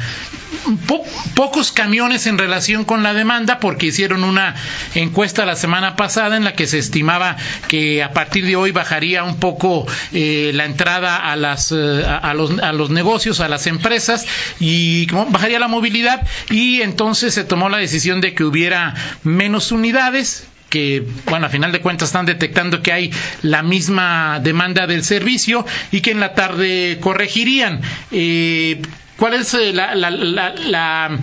po- 0.87 1.03
pocos 1.35 1.71
camiones 1.71 2.27
en 2.27 2.37
relación 2.37 2.85
con 2.85 3.03
la 3.03 3.13
demanda 3.13 3.59
porque 3.59 3.87
hicieron 3.87 4.23
una 4.23 4.55
encuesta 4.95 5.45
la 5.45 5.55
semana 5.55 5.95
pasada 5.95 6.37
en 6.37 6.43
la 6.43 6.53
que 6.53 6.67
se 6.67 6.79
estimaba 6.79 7.37
que 7.67 8.03
a 8.03 8.13
partir 8.13 8.45
de 8.45 8.55
hoy 8.55 8.71
bajaría 8.71 9.23
un 9.23 9.37
poco 9.39 9.85
eh, 10.13 10.51
la 10.53 10.65
entrada 10.65 11.17
a 11.17 11.35
las 11.35 11.71
eh, 11.71 12.05
a, 12.05 12.33
los, 12.33 12.59
a 12.59 12.73
los 12.73 12.89
negocios 12.89 13.39
a 13.39 13.47
las 13.47 13.67
empresas 13.67 14.25
y 14.59 15.07
bajaría 15.29 15.59
la 15.59 15.67
movilidad 15.67 16.27
y 16.49 16.81
entonces 16.81 17.33
se 17.33 17.43
tomó 17.43 17.69
la 17.69 17.77
decisión 17.77 18.21
de 18.21 18.33
que 18.33 18.43
hubiera 18.43 18.93
menos 19.23 19.71
unidades 19.71 20.45
que, 20.71 21.03
bueno, 21.25 21.45
a 21.45 21.49
final 21.49 21.71
de 21.71 21.81
cuentas 21.81 22.09
están 22.09 22.25
detectando 22.25 22.81
que 22.81 22.91
hay 22.91 23.11
la 23.43 23.61
misma 23.61 24.39
demanda 24.41 24.87
del 24.87 25.03
servicio 25.03 25.63
y 25.91 26.01
que 26.01 26.09
en 26.11 26.19
la 26.19 26.33
tarde 26.33 26.97
corregirían. 26.99 27.81
Eh, 28.11 28.81
¿Cuál 29.17 29.35
es 29.35 29.53
eh, 29.53 29.71
la, 29.73 29.93
la- 29.93 30.09
la- 30.09 30.55
la 30.55 31.19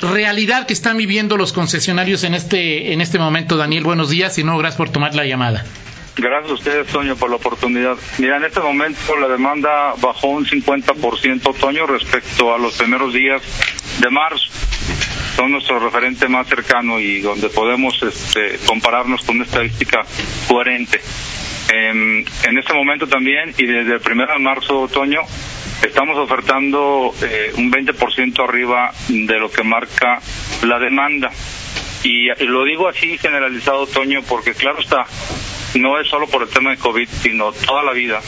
realidad 0.00 0.66
que 0.66 0.72
están 0.72 0.96
viviendo 0.96 1.36
los 1.36 1.52
concesionarios 1.52 2.24
en 2.24 2.34
este, 2.34 2.92
en 2.94 3.00
este 3.02 3.18
momento, 3.18 3.56
Daniel? 3.58 3.84
Buenos 3.84 4.08
días 4.10 4.38
y 4.38 4.44
no, 4.44 4.56
gracias 4.56 4.78
por 4.78 4.88
tomar 4.90 5.14
la 5.14 5.24
llamada. 5.26 5.64
Gracias 6.16 6.50
a 6.52 6.54
ustedes, 6.54 6.86
Toño, 6.86 7.16
por 7.16 7.28
la 7.28 7.36
oportunidad. 7.36 7.96
Mira, 8.18 8.36
en 8.36 8.44
este 8.44 8.60
momento 8.60 9.16
la 9.20 9.26
demanda 9.28 9.94
bajó 10.00 10.28
un 10.28 10.46
50%, 10.46 11.54
Toño, 11.58 11.86
respecto 11.86 12.54
a 12.54 12.58
los 12.58 12.74
primeros 12.74 13.12
días 13.12 13.42
de 14.00 14.10
marzo. 14.10 14.44
Son 15.36 15.50
nuestro 15.50 15.78
referente 15.80 16.28
más 16.28 16.46
cercano 16.46 17.00
y 17.00 17.20
donde 17.20 17.48
podemos 17.48 18.00
este, 18.02 18.58
compararnos 18.66 19.24
con 19.24 19.36
una 19.36 19.44
estadística 19.44 20.04
coherente. 20.48 21.00
En, 21.72 22.24
en 22.44 22.58
este 22.58 22.74
momento 22.74 23.06
también, 23.06 23.54
y 23.56 23.66
desde 23.66 23.94
el 23.94 24.00
1 24.04 24.26
de 24.26 24.38
marzo, 24.38 24.82
otoño, 24.82 25.22
estamos 25.82 26.16
ofertando 26.18 27.14
eh, 27.22 27.52
un 27.56 27.70
20% 27.70 28.44
arriba 28.44 28.92
de 29.08 29.38
lo 29.38 29.50
que 29.50 29.62
marca 29.62 30.20
la 30.62 30.78
demanda. 30.78 31.30
Y, 32.02 32.30
y 32.30 32.46
lo 32.46 32.64
digo 32.64 32.86
así 32.88 33.16
generalizado, 33.18 33.86
Toño, 33.86 34.20
porque 34.28 34.52
claro 34.52 34.78
está, 34.80 35.06
no 35.74 35.98
es 35.98 36.06
solo 36.08 36.26
por 36.26 36.42
el 36.42 36.48
tema 36.48 36.70
de 36.70 36.76
COVID, 36.76 37.08
sino 37.08 37.52
toda 37.52 37.82
la 37.82 37.92
vida. 37.92 38.20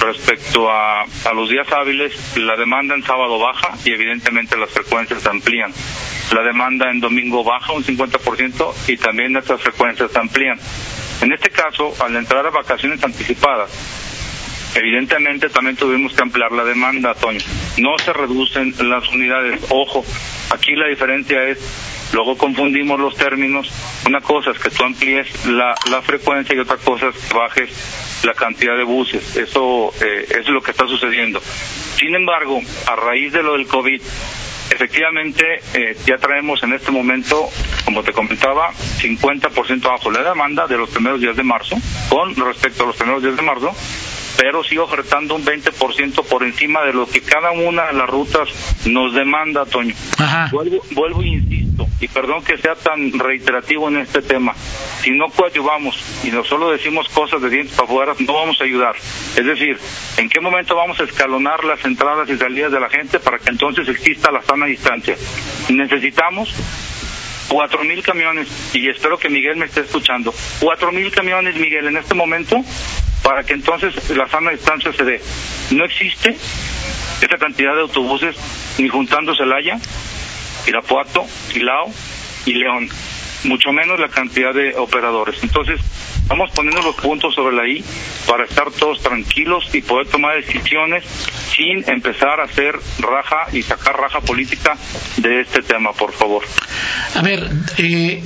Respecto 0.00 0.70
a, 0.70 1.02
a 1.02 1.32
los 1.34 1.48
días 1.50 1.70
hábiles, 1.72 2.36
la 2.36 2.56
demanda 2.56 2.94
en 2.94 3.02
sábado 3.02 3.38
baja 3.38 3.74
y 3.84 3.90
evidentemente 3.90 4.56
las 4.56 4.70
frecuencias 4.70 5.22
se 5.22 5.28
amplían. 5.28 5.72
La 6.32 6.42
demanda 6.42 6.90
en 6.90 7.00
domingo 7.00 7.44
baja 7.44 7.72
un 7.72 7.84
50% 7.84 8.74
y 8.88 8.96
también 8.96 9.36
estas 9.36 9.60
frecuencias 9.60 10.10
se 10.10 10.18
amplían. 10.18 10.58
En 11.22 11.32
este 11.32 11.50
caso, 11.50 11.94
al 12.00 12.16
entrar 12.16 12.46
a 12.46 12.50
vacaciones 12.50 13.02
anticipadas, 13.02 13.70
evidentemente 14.74 15.48
también 15.48 15.76
tuvimos 15.76 16.12
que 16.12 16.22
ampliar 16.22 16.52
la 16.52 16.64
demanda, 16.64 17.14
Toño. 17.14 17.40
No 17.78 17.96
se 17.98 18.12
reducen 18.12 18.74
las 18.80 19.08
unidades. 19.08 19.60
Ojo, 19.70 20.04
aquí 20.50 20.74
la 20.74 20.88
diferencia 20.88 21.42
es, 21.44 21.58
luego 22.12 22.36
confundimos 22.36 22.98
los 23.00 23.16
términos. 23.16 23.70
Una 24.06 24.20
cosa 24.20 24.50
es 24.50 24.58
que 24.58 24.70
tú 24.70 24.84
amplíes 24.84 25.46
la, 25.46 25.74
la 25.90 26.02
frecuencia 26.02 26.54
y 26.54 26.58
otra 26.58 26.76
cosa 26.76 27.08
es 27.08 27.16
que 27.16 27.34
bajes 27.34 27.70
la 28.24 28.34
cantidad 28.34 28.76
de 28.76 28.84
buses. 28.84 29.36
Eso 29.36 29.92
eh, 30.00 30.26
es 30.40 30.48
lo 30.48 30.60
que 30.60 30.72
está 30.72 30.86
sucediendo. 30.86 31.40
Sin 31.96 32.14
embargo, 32.14 32.60
a 32.86 32.96
raíz 32.96 33.32
de 33.32 33.42
lo 33.42 33.54
del 33.54 33.66
COVID, 33.66 34.02
efectivamente 34.70 35.60
eh, 35.74 35.96
ya 36.06 36.18
traemos 36.18 36.62
en 36.62 36.72
este 36.72 36.90
momento, 36.90 37.48
como 37.84 38.02
te 38.02 38.12
comentaba, 38.12 38.72
50% 38.72 39.82
bajo 39.82 40.10
la 40.10 40.22
demanda 40.22 40.66
de 40.66 40.76
los 40.76 40.90
primeros 40.90 41.20
días 41.20 41.36
de 41.36 41.42
marzo 41.42 41.76
con 42.08 42.34
respecto 42.34 42.84
a 42.84 42.86
los 42.86 42.96
primeros 42.96 43.22
días 43.22 43.36
de 43.36 43.42
marzo, 43.42 43.74
pero 44.36 44.62
sigo 44.64 44.84
ofertando 44.84 45.34
un 45.34 45.44
20% 45.44 46.24
por 46.24 46.44
encima 46.44 46.82
de 46.82 46.92
lo 46.92 47.06
que 47.06 47.20
cada 47.20 47.52
una 47.52 47.86
de 47.86 47.92
las 47.94 48.08
rutas 48.08 48.48
nos 48.86 49.14
demanda, 49.14 49.64
Toño. 49.66 49.94
Ajá. 50.18 50.48
Vuelvo, 50.52 50.82
vuelvo 50.92 51.22
e 51.22 51.28
insisto, 51.28 51.65
y 52.00 52.08
perdón 52.08 52.44
que 52.44 52.58
sea 52.58 52.74
tan 52.74 53.18
reiterativo 53.18 53.88
en 53.88 53.98
este 53.98 54.22
tema, 54.22 54.54
si 55.02 55.10
no 55.12 55.26
coadyuvamos 55.28 55.98
y 56.24 56.30
no 56.30 56.44
solo 56.44 56.70
decimos 56.70 57.08
cosas 57.08 57.40
de 57.40 57.48
dientes 57.48 57.74
para 57.74 57.88
afuera, 57.88 58.14
no 58.18 58.34
vamos 58.34 58.60
a 58.60 58.64
ayudar. 58.64 58.96
Es 59.36 59.44
decir, 59.44 59.78
¿en 60.18 60.28
qué 60.28 60.40
momento 60.40 60.76
vamos 60.76 61.00
a 61.00 61.04
escalonar 61.04 61.64
las 61.64 61.84
entradas 61.84 62.28
y 62.28 62.36
salidas 62.36 62.72
de 62.72 62.80
la 62.80 62.90
gente 62.90 63.18
para 63.18 63.38
que 63.38 63.50
entonces 63.50 63.88
exista 63.88 64.30
la 64.30 64.42
sana 64.42 64.66
distancia? 64.66 65.16
Necesitamos 65.70 66.54
cuatro 67.48 67.84
mil 67.84 68.02
camiones, 68.02 68.48
y 68.74 68.88
espero 68.88 69.18
que 69.18 69.28
Miguel 69.28 69.56
me 69.56 69.66
esté 69.66 69.80
escuchando, 69.80 70.34
cuatro 70.60 70.92
mil 70.92 71.10
camiones, 71.10 71.56
Miguel, 71.56 71.86
en 71.86 71.96
este 71.96 72.14
momento, 72.14 72.62
para 73.22 73.44
que 73.44 73.54
entonces 73.54 74.10
la 74.10 74.28
sana 74.28 74.50
distancia 74.50 74.92
se 74.92 75.04
dé. 75.04 75.20
No 75.70 75.84
existe 75.84 76.36
esa 77.20 77.38
cantidad 77.38 77.74
de 77.74 77.80
autobuses 77.82 78.36
ni 78.78 78.88
juntando 78.88 79.34
Celaya, 79.34 79.78
Irapuato, 80.66 81.26
Silao 81.52 81.92
y 82.44 82.54
León, 82.54 82.88
mucho 83.44 83.72
menos 83.72 83.98
la 83.98 84.08
cantidad 84.08 84.52
de 84.52 84.74
operadores. 84.76 85.42
Entonces, 85.42 85.80
vamos 86.26 86.50
poniendo 86.54 86.82
los 86.82 86.96
puntos 86.96 87.34
sobre 87.34 87.56
la 87.56 87.66
I 87.66 87.84
para 88.26 88.44
estar 88.44 88.70
todos 88.72 89.00
tranquilos 89.00 89.68
y 89.72 89.82
poder 89.82 90.08
tomar 90.08 90.36
decisiones 90.36 91.04
sin 91.54 91.88
empezar 91.88 92.40
a 92.40 92.44
hacer 92.44 92.76
raja 92.98 93.46
y 93.52 93.62
sacar 93.62 93.96
raja 93.96 94.20
política 94.20 94.76
de 95.16 95.40
este 95.40 95.62
tema, 95.62 95.92
por 95.92 96.12
favor. 96.12 96.44
A 97.14 97.22
ver, 97.22 97.48
eh, 97.78 98.22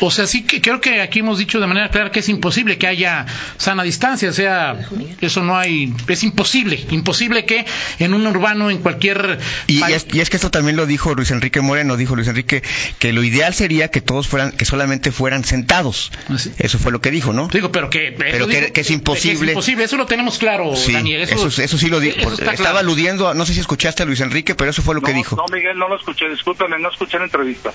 o 0.00 0.10
sea, 0.10 0.26
sí 0.26 0.42
que 0.44 0.60
creo 0.60 0.80
que 0.80 1.00
aquí 1.00 1.20
hemos 1.20 1.38
dicho 1.38 1.60
de 1.60 1.66
manera 1.66 1.90
clara 1.90 2.10
que 2.10 2.20
es 2.20 2.28
imposible 2.28 2.78
que 2.78 2.86
haya 2.86 3.26
sana 3.58 3.82
distancia, 3.82 4.28
o 4.30 4.32
sea, 4.32 4.76
eso 5.20 5.42
no 5.42 5.56
hay, 5.56 5.92
es 6.08 6.22
imposible, 6.24 6.84
imposible 6.90 7.44
que 7.44 7.64
en 7.98 8.14
un 8.14 8.26
urbano, 8.26 8.70
en 8.70 8.78
cualquier 8.78 9.38
Y, 9.66 9.82
es, 9.82 10.06
y 10.12 10.20
es 10.20 10.30
que 10.30 10.36
esto 10.36 10.50
también 10.50 10.76
lo 10.76 10.86
dijo 10.86 11.14
Luis 11.14 11.30
Enrique 11.30 11.60
Moreno, 11.60 11.96
dijo 11.96 12.16
Luis 12.16 12.28
Enrique 12.28 12.62
que 12.98 13.12
lo 13.12 13.22
ideal 13.22 13.54
sería 13.54 13.88
que 13.88 14.00
todos 14.00 14.28
fueran, 14.28 14.52
que 14.52 14.64
solamente 14.64 15.12
fueran 15.12 15.44
sentados. 15.44 16.10
Así. 16.28 16.52
Eso 16.58 16.78
fue 16.78 16.92
lo 16.92 17.00
que 17.00 17.10
dijo, 17.10 17.32
¿no? 17.32 17.48
Digo, 17.48 17.70
pero 17.72 17.90
que, 17.90 18.14
Pero 18.16 18.36
eso 18.36 18.46
que- 18.48 18.60
digo, 18.60 18.72
que 18.72 18.80
es 18.80 18.90
imposible. 18.90 19.52
imposible, 19.52 19.84
eso 19.84 19.96
lo 19.96 20.06
tenemos 20.06 20.38
claro, 20.38 20.74
Sí, 20.76 20.92
Daniel. 20.92 21.22
eso, 21.22 21.46
eso, 21.62 21.78
sí 21.78 21.88
lo 21.88 22.00
dijo. 22.00 22.32
Estaba 22.32 22.54
claro. 22.54 22.78
aludiendo, 22.78 23.28
a- 23.28 23.34
no 23.34 23.46
sé 23.46 23.54
si 23.54 23.60
escuchaste 23.60 24.02
a 24.02 24.06
Luis 24.06 24.20
Enrique, 24.20 24.54
pero 24.54 24.70
eso 24.70 24.82
fue 24.82 24.94
lo 24.94 25.00
que 25.02 25.12
dijo. 25.12 25.36
no, 25.36 25.44
Miguel, 25.54 25.78
no 25.78 25.88
lo 25.88 25.96
escuché, 25.96 26.28
discúlpame, 26.28 26.78
no 26.78 26.90
escuché 26.90 27.18
la 27.18 27.24
entrevista. 27.24 27.72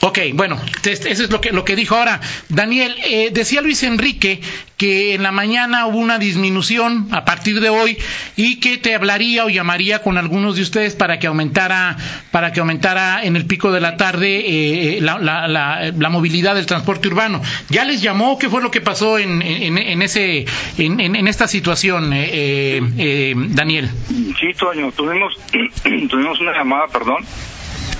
Ok, 0.00 0.18
bueno, 0.34 0.60
este- 0.84 1.10
eso 1.10 1.24
es 1.24 1.30
lo 1.30 1.40
que, 1.40 1.52
lo 1.52 1.64
que 1.64 1.74
dijo 1.74 1.96
ahora. 1.96 2.20
Daniel, 2.48 2.94
eh, 3.04 3.30
decía 3.32 3.62
Luis 3.62 3.82
Enrique 3.82 4.40
que 4.76 5.14
en 5.14 5.22
la 5.22 5.32
mañana 5.32 5.86
hubo 5.86 5.96
una 5.98 6.18
disminución 6.18 7.08
a 7.12 7.24
partir 7.24 7.60
de 7.60 7.70
hoy 7.70 7.96
y 8.36 8.60
que 8.60 8.76
te 8.76 8.94
hablaría 8.94 9.46
o 9.46 9.48
llamaría 9.48 10.02
con 10.02 10.18
algunos 10.18 10.56
de 10.56 10.62
ustedes 10.62 10.94
para 10.94 11.18
que 11.18 11.26
aumentara, 11.26 11.96
para 12.30 12.52
que 12.52 12.60
aumentara 12.60 13.24
en 13.24 13.36
el 13.36 13.46
pico 13.46 13.72
de 13.72 13.80
la 13.80 13.96
tarde 13.96 14.96
eh, 14.96 15.00
la, 15.00 15.18
la- 15.18 16.10
movilidad 16.10 16.54
del 16.54 16.66
transporte 16.66 17.08
urbano. 17.08 17.40
¿Ya 17.70 17.84
les 17.84 18.02
llamó? 18.02 18.38
¿Qué 18.38 18.48
fue 18.50 18.62
lo 18.62 18.70
que 18.70 18.80
pasó 18.82 19.18
en, 19.18 19.40
en, 19.42 20.02
ese, 20.02 20.44
en, 20.78 21.00
en- 21.00 21.16
en 21.16 21.26
esta 21.26 21.48
situación, 21.48 22.12
eh, 22.12 22.28
eh, 22.32 22.82
eh, 22.98 23.34
Daniel? 23.36 23.88
Sí, 24.08 24.52
Toño, 24.58 24.92
tuvimos, 24.92 25.34
tuvimos 26.10 26.38
una 26.40 26.52
llamada, 26.52 26.86
perdón, 26.88 27.24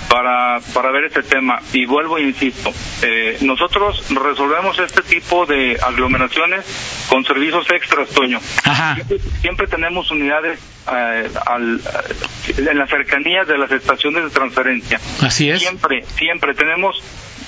para, 0.09 0.59
para 0.73 0.91
ver 0.91 1.05
este 1.05 1.23
tema. 1.23 1.61
Y 1.73 1.85
vuelvo 1.85 2.17
e 2.17 2.23
insisto, 2.23 2.71
eh, 3.01 3.37
nosotros 3.41 4.03
resolvemos 4.09 4.77
este 4.79 5.01
tipo 5.03 5.45
de 5.45 5.77
aglomeraciones 5.81 6.65
con 7.09 7.23
servicios 7.25 7.69
extras, 7.71 8.09
Toño. 8.09 8.39
Ajá. 8.63 8.95
Siempre, 8.95 9.19
siempre 9.41 9.67
tenemos 9.67 10.09
unidades 10.11 10.59
eh, 10.91 11.29
al- 11.45 11.79
eh, 11.79 12.53
en 12.69 12.77
las 12.77 12.89
cercanías 12.89 13.47
de 13.47 13.57
las 13.57 13.71
estaciones 13.71 14.23
de 14.23 14.29
transferencia. 14.29 14.99
Así 15.21 15.49
es. 15.49 15.59
Siempre, 15.59 16.03
siempre 16.15 16.53
tenemos 16.53 17.03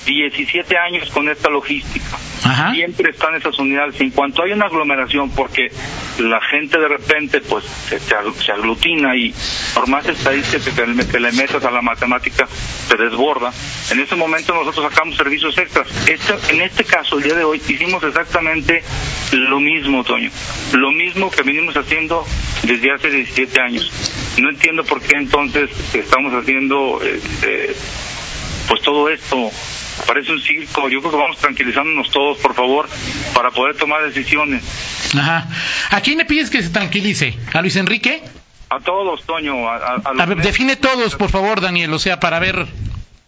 17 0.06 0.76
años 0.78 1.10
con 1.10 1.28
esta 1.28 1.50
logística. 1.50 2.18
Ajá. 2.44 2.72
Siempre 2.74 3.10
están 3.10 3.34
esas 3.34 3.58
unidades. 3.58 4.00
En 4.00 4.10
cuanto 4.10 4.42
hay 4.42 4.52
una 4.52 4.66
aglomeración, 4.66 5.30
porque 5.30 5.70
la 6.18 6.40
gente 6.40 6.78
de 6.78 6.88
repente 6.88 7.40
pues 7.42 7.64
se, 7.88 7.98
se 8.00 8.14
ag- 8.16 8.34
se 8.34 8.52
aglutina 8.52 9.14
y 9.14 9.34
por 9.74 9.88
más 9.88 10.06
estadística 10.08 10.74
que 10.74 10.86
le, 10.86 11.06
que 11.06 11.20
le 11.20 11.32
metas 11.32 11.62
a 11.64 11.70
la 11.70 11.82
matemática 11.82 12.48
se 12.88 12.96
desborda, 12.96 13.52
en 13.90 14.00
ese 14.00 14.16
momento 14.16 14.54
nosotros 14.54 14.90
sacamos 14.90 15.16
servicios 15.16 15.56
extras. 15.58 15.86
Este- 16.08 16.54
en 16.54 16.62
este 16.62 16.84
caso, 16.84 17.18
el 17.18 17.24
día 17.24 17.34
de 17.34 17.44
hoy, 17.44 17.60
hicimos 17.68 18.02
exactamente 18.02 18.82
lo 19.32 19.60
mismo, 19.60 20.02
Toño. 20.02 20.30
Lo 20.72 20.90
mismo 20.92 21.30
que 21.30 21.42
venimos 21.42 21.76
haciendo 21.76 22.24
desde 22.62 22.90
hace 22.92 23.10
17 23.10 23.60
años. 23.60 23.92
No 24.38 24.48
entiendo 24.48 24.82
por 24.84 25.00
qué 25.02 25.16
entonces 25.16 25.70
estamos 25.94 26.32
haciendo... 26.32 27.00
este, 27.02 27.74
pues 28.68 28.82
todo 28.82 29.08
esto 29.08 29.50
parece 30.06 30.32
un 30.32 30.40
circo. 30.40 30.88
Yo 30.88 31.00
creo 31.00 31.10
que 31.12 31.16
vamos 31.18 31.38
tranquilizándonos 31.38 32.10
todos, 32.10 32.38
por 32.38 32.54
favor, 32.54 32.88
para 33.34 33.50
poder 33.50 33.76
tomar 33.76 34.02
decisiones. 34.04 34.62
Ajá. 35.18 35.46
¿A 35.90 36.00
quién 36.00 36.18
le 36.18 36.24
pides 36.24 36.50
que 36.50 36.62
se 36.62 36.70
tranquilice? 36.70 37.34
¿A 37.52 37.60
Luis 37.60 37.76
Enrique? 37.76 38.22
A 38.68 38.78
todos, 38.80 39.24
Toño, 39.24 39.68
a, 39.68 39.76
a- 39.76 39.94
a 40.04 40.12
los 40.12 40.20
A 40.20 40.26
ver, 40.26 40.38
define 40.42 40.76
todos, 40.76 41.16
por 41.16 41.30
favor, 41.30 41.60
Daniel, 41.60 41.92
o 41.92 41.98
sea, 41.98 42.20
para 42.20 42.38
ver 42.38 42.66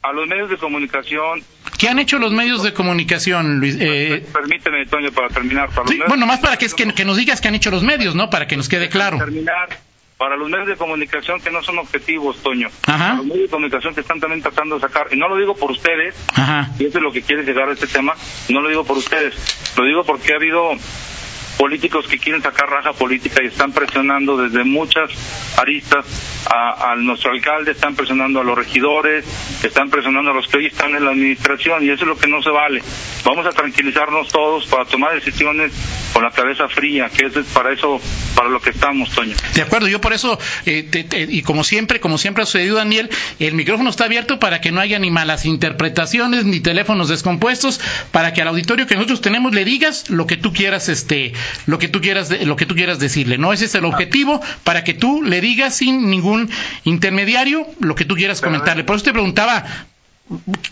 a 0.03 0.13
los 0.13 0.27
medios 0.29 0.51
de 0.51 0.57
comunicación. 0.57 1.43
qué 1.79 1.89
han 1.89 1.99
hecho 1.99 2.19
los 2.19 2.33
medios 2.33 2.63
de 2.63 2.73
comunicación, 2.73 3.59
Luis. 3.61 3.77
Eh, 3.81 4.25
Permíteme, 4.33 4.87
Toño, 4.87 5.11
para 5.13 5.29
terminar. 5.29 5.71
Para 5.71 5.89
sí, 5.89 5.99
bueno, 6.09 6.27
más 6.27 6.39
para 6.41 6.57
que, 6.57 6.65
es 6.67 6.75
que, 6.75 6.93
que 6.93 7.05
nos 7.05 7.17
digas 7.17 7.41
qué 7.41 7.49
han 7.49 7.55
hecho 7.57 7.71
los 7.71 7.83
medios, 7.83 8.15
¿no? 8.15 8.31
Para 8.31 8.47
que 8.47 8.57
nos 8.57 8.69
quede 8.69 8.89
claro. 8.89 9.19
terminar. 9.19 9.69
Para 10.23 10.37
los 10.37 10.49
medios 10.49 10.69
de 10.69 10.77
comunicación 10.77 11.41
que 11.41 11.51
no 11.51 11.65
son 11.65 11.81
objetivos, 11.81 12.37
Toño. 12.45 12.69
Ajá. 12.87 12.97
Para 12.97 13.15
los 13.17 13.27
medios 13.27 13.43
de 13.43 13.49
comunicación 13.49 13.93
que 13.93 14.03
están 14.03 14.21
también 14.21 14.41
tratando 14.41 14.77
de 14.77 14.81
sacar. 14.81 15.09
Y 15.11 15.17
no 15.17 15.29
lo 15.29 15.37
digo 15.37 15.57
por 15.57 15.73
ustedes, 15.73 16.15
Ajá. 16.37 16.71
y 16.79 16.85
eso 16.85 16.99
es 16.99 17.03
lo 17.03 17.11
que 17.11 17.23
quiere 17.23 17.43
llegar 17.43 17.69
a 17.69 17.73
este 17.73 17.89
tema, 17.89 18.15
no 18.49 18.61
lo 18.61 18.69
digo 18.69 18.85
por 18.85 18.97
ustedes, 18.97 19.35
lo 19.77 19.85
digo 19.85 20.05
porque 20.05 20.33
ha 20.33 20.37
habido 20.37 20.75
políticos 21.59 22.07
que 22.07 22.21
quieren 22.21 22.41
sacar 22.41 22.71
raja 22.71 22.93
política 22.93 23.43
y 23.43 23.49
están 23.49 23.73
presionando 23.73 24.37
desde 24.37 24.63
muchas 24.63 25.11
aristas 25.59 26.05
a, 26.51 26.95
nuestro 26.97 27.31
alcalde, 27.33 27.73
están 27.73 27.95
presionando 27.95 28.41
a 28.41 28.45
los 28.45 28.57
regidores, 28.57 29.25
están 29.63 29.89
presionando 29.91 30.31
a 30.33 30.35
los 30.35 30.47
que 30.49 30.59
hoy 30.59 30.67
están 30.67 30.95
en 30.95 31.05
la 31.05 31.11
administración 31.13 31.83
y 31.85 31.91
eso 31.91 32.03
es 32.03 32.09
lo 32.09 32.17
que 32.19 32.27
no 32.27 32.43
se 32.43 32.51
vale. 32.51 32.83
Vamos 33.25 33.47
a 33.47 33.51
tranquilizarnos 33.51 34.29
todos 34.29 34.67
para 34.67 34.85
tomar 34.85 35.15
decisiones 35.15 35.73
con 36.13 36.23
la 36.23 36.31
cabeza 36.31 36.69
fría, 36.69 37.09
que 37.09 37.27
es 37.27 37.33
para 37.55 37.73
eso, 37.73 37.99
para 38.35 38.51
lo 38.51 38.61
que 38.61 38.71
estamos, 38.71 39.09
Toño. 39.11 39.35
De 39.55 39.63
acuerdo, 39.63 39.89
yo 39.89 40.01
por 40.01 40.13
eso, 40.13 40.39
eh, 40.67 40.83
te- 40.83 41.27
y 41.31 41.41
como 41.43 41.65
siempre, 41.65 42.01
como 42.01 42.19
siempre 42.19 42.43
ha 42.43 42.47
sucedido, 42.47 42.77
Daniel, 42.77 43.09
el 43.39 43.55
micrófono 43.55 43.89
está 43.89 44.05
abierto 44.05 44.39
para 44.39 44.61
que 44.61 44.73
no 44.73 44.81
haya 44.81 44.99
ni 44.99 45.11
malas 45.11 45.47
interpretaciones, 45.47 46.45
ni 46.45 46.61
teléfonos 46.61 47.09
descompuestos, 47.09 47.81
para 48.11 48.35
que 48.35 48.43
al 48.43 48.49
auditorio 48.49 48.87
que 48.87 48.95
nosotros 48.97 49.21
tenemos 49.23 49.55
le 49.55 49.65
digas 49.65 50.11
lo 50.11 50.27
que 50.27 50.37
tú 50.37 50.53
quieras, 50.53 50.89
este, 50.91 51.33
lo 51.67 51.79
que 51.79 51.89
tú 51.89 52.01
quieras, 52.03 52.31
lo 52.45 52.57
que 52.57 52.67
tú 52.67 52.75
quieras 52.75 52.99
decirle. 52.99 53.39
No 53.39 53.53
ese 53.55 53.65
es 53.65 53.75
el 53.75 53.85
objetivo, 53.87 54.43
para 54.65 54.85
que 54.85 54.93
tú 54.95 55.23
le 55.23 55.41
digas 55.43 55.77
sin 55.77 56.09
ningún 56.09 56.49
intermediario 56.85 57.67
lo 57.81 57.95
que 57.95 58.07
tú 58.07 58.15
quieras 58.15 58.41
comentarle. 58.41 58.85
Por 58.85 58.97
eso 58.97 59.05
te 59.05 59.13
preguntaba, 59.13 59.65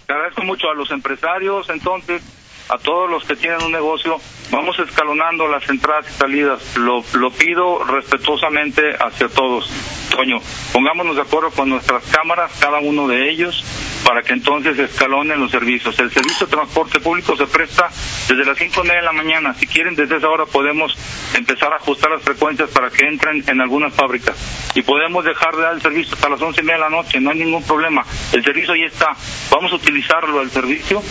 Te 0.06 0.12
agradezco 0.12 0.42
mucho 0.44 0.70
a 0.70 0.74
los 0.74 0.90
empresarios, 0.90 1.68
entonces, 1.68 2.22
a 2.70 2.78
todos 2.78 3.10
los 3.10 3.24
que 3.24 3.36
tienen 3.36 3.62
un 3.62 3.72
negocio, 3.72 4.16
vamos 4.50 4.78
escalonando 4.78 5.48
las 5.48 5.68
entradas 5.68 6.06
y 6.08 6.12
salidas. 6.18 6.76
Lo, 6.76 7.04
lo 7.14 7.30
pido 7.32 7.84
respetuosamente 7.84 8.94
hacia 8.98 9.28
todos. 9.28 9.68
Toño, 10.10 10.38
pongámonos 10.72 11.16
de 11.16 11.22
acuerdo 11.22 11.50
con 11.50 11.68
nuestras 11.68 12.04
cámaras, 12.04 12.52
cada 12.60 12.78
uno 12.78 13.08
de 13.08 13.28
ellos, 13.30 13.64
para 14.04 14.22
que 14.22 14.32
entonces 14.32 14.78
escalonen 14.78 15.40
los 15.40 15.50
servicios. 15.50 15.98
El 15.98 16.10
servicio 16.10 16.46
de 16.46 16.52
transporte 16.52 17.00
público 17.00 17.36
se 17.36 17.46
presta 17.46 17.88
desde 18.28 18.44
las 18.44 18.58
cinco 18.58 18.80
y 18.84 18.88
media 18.88 19.00
de 19.00 19.06
la 19.06 19.12
mañana. 19.12 19.54
Si 19.54 19.66
quieren, 19.66 19.94
desde 19.94 20.16
esa 20.16 20.28
hora 20.28 20.46
podemos 20.46 20.96
empezar 21.34 21.72
a 21.72 21.76
ajustar 21.76 22.10
las 22.10 22.22
frecuencias 22.22 22.70
para 22.70 22.90
que 22.90 23.06
entren 23.06 23.44
en 23.46 23.60
algunas 23.60 23.92
fábricas. 23.94 24.36
Y 24.74 24.82
podemos 24.82 25.24
dejar 25.24 25.56
de 25.56 25.62
dar 25.62 25.74
el 25.74 25.82
servicio 25.82 26.14
hasta 26.14 26.28
las 26.28 26.40
once 26.40 26.60
y 26.60 26.64
media 26.64 26.76
de 26.84 26.90
la 26.90 26.90
noche, 26.90 27.20
no 27.20 27.30
hay 27.30 27.38
ningún 27.38 27.62
problema. 27.64 28.04
El 28.32 28.44
servicio 28.44 28.74
ya 28.74 28.86
está. 28.86 29.08
Vamos 29.50 29.72
a 29.72 29.76
utilizarlo, 29.76 30.40
el 30.42 30.50
servicio, 30.50 31.02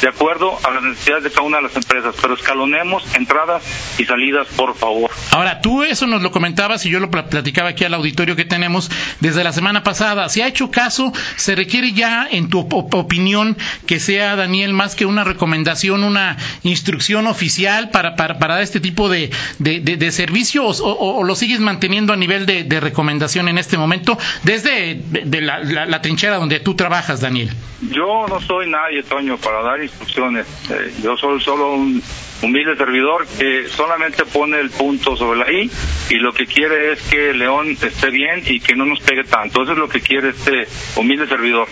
de 0.00 0.08
acuerdo 0.08 0.56
a 0.64 0.70
las 0.70 0.82
necesidades 0.82 1.24
de 1.24 1.30
cada 1.30 1.42
una 1.42 1.56
de 1.58 1.64
las 1.64 1.76
empresas. 1.76 2.14
Pero 2.20 2.34
escalonemos 2.34 3.04
entradas 3.16 3.62
y 3.98 4.04
salidas, 4.04 4.46
por 4.56 4.74
favor. 4.76 5.10
Ahora, 5.32 5.60
tú 5.60 5.82
eso 5.82 6.06
nos 6.06 6.22
lo 6.22 6.30
comentabas 6.30 6.86
y 6.86 6.90
yo 6.90 7.00
lo 7.00 7.10
pla- 7.10 7.28
platicaba 7.28 7.70
aquí 7.70 7.84
al 7.84 7.94
auditorio 7.94 8.36
que 8.36 8.44
tenemos 8.44 8.90
desde 9.20 9.42
la 9.44 9.52
semana 9.52 9.82
pasada. 9.82 10.28
¿Se 10.28 10.42
ha 10.42 10.46
hecho 10.46 10.70
caso? 10.70 11.12
¿Se 11.36 11.54
requiere 11.56 11.92
ya, 11.92 12.28
en 12.38 12.48
tu 12.48 12.60
op- 12.60 12.94
opinión, 12.94 13.56
que 13.86 14.00
sea, 14.00 14.36
Daniel, 14.36 14.72
más 14.72 14.94
que 14.94 15.04
una 15.06 15.24
recomendación, 15.24 16.04
una 16.04 16.36
instrucción 16.62 17.26
oficial 17.26 17.90
para, 17.90 18.16
para, 18.16 18.38
para 18.38 18.62
este 18.62 18.80
tipo 18.80 19.08
de, 19.08 19.30
de, 19.58 19.80
servicios 20.12 20.80
o, 20.82 21.22
lo 21.24 21.34
sigues 21.34 21.60
manteniendo 21.60 22.12
a 22.12 22.16
nivel 22.16 22.46
de, 22.46 22.64
recomendación 22.80 23.48
en 23.48 23.58
este 23.58 23.76
momento 23.76 24.16
desde 24.44 24.94
de- 24.94 25.22
de 25.26 25.40
la, 25.40 25.58
la- 25.58 25.86
la 25.86 26.00
trinchera 26.02 26.36
donde 26.36 26.60
tú 26.60 26.74
trabajas, 26.74 27.20
Daniel? 27.20 27.50
Yo 27.90 28.26
no 28.28 28.40
soy 28.40 28.68
nadie, 28.70 29.02
Toño, 29.02 29.36
para 29.38 29.62
dar 29.62 29.82
instrucciones. 29.82 30.46
Eh, 30.70 30.92
yo 31.02 31.16
soy 31.16 31.40
solo 31.40 31.74
un 31.74 32.02
humilde 32.42 32.76
servidor 32.76 33.26
que 33.38 33.68
solamente 33.68 34.24
pone 34.24 34.58
el 34.60 34.70
punto 34.70 35.16
sobre 35.16 35.38
la 35.40 35.50
I 35.52 35.70
y 36.10 36.14
lo 36.16 36.32
que 36.32 36.46
quiere 36.46 36.92
es 36.92 37.02
que 37.02 37.32
León 37.34 37.76
esté 37.80 38.10
bien 38.10 38.42
y 38.46 38.60
que 38.60 38.74
no 38.76 38.84
nos 38.86 39.00
pegue 39.00 39.24
tanto. 39.24 39.62
Eso 39.62 39.72
es 39.72 39.78
lo 39.78 39.88
que 39.88 40.00
quiere 40.00 40.30
este 40.30 40.66
humilde 40.96 41.26
servidor. 41.26 41.68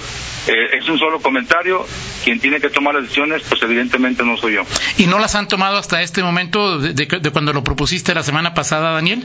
Eh, 0.49 0.79
es 0.79 0.89
un 0.89 0.99
solo 0.99 1.21
comentario. 1.21 1.87
Quien 2.25 2.41
tiene 2.41 2.61
que 2.61 2.71
tomar 2.71 2.95
las 2.95 3.05
decisiones, 3.05 3.43
pues 3.49 3.63
evidentemente 3.63 4.25
no 4.25 4.37
soy 4.37 4.55
yo. 4.55 4.63
¿Y 4.99 5.07
no 5.07 5.19
las 5.19 5.35
han 5.37 5.47
tomado 5.49 5.77
hasta 5.77 6.03
este 6.03 6.23
momento 6.23 6.79
de, 6.81 6.93
de- 6.93 7.21
de 7.21 7.31
cuando 7.31 7.53
lo 7.53 7.63
propusiste 7.63 8.15
la 8.15 8.23
semana 8.25 8.53
pasada, 8.55 8.91
Daniel? 8.93 9.25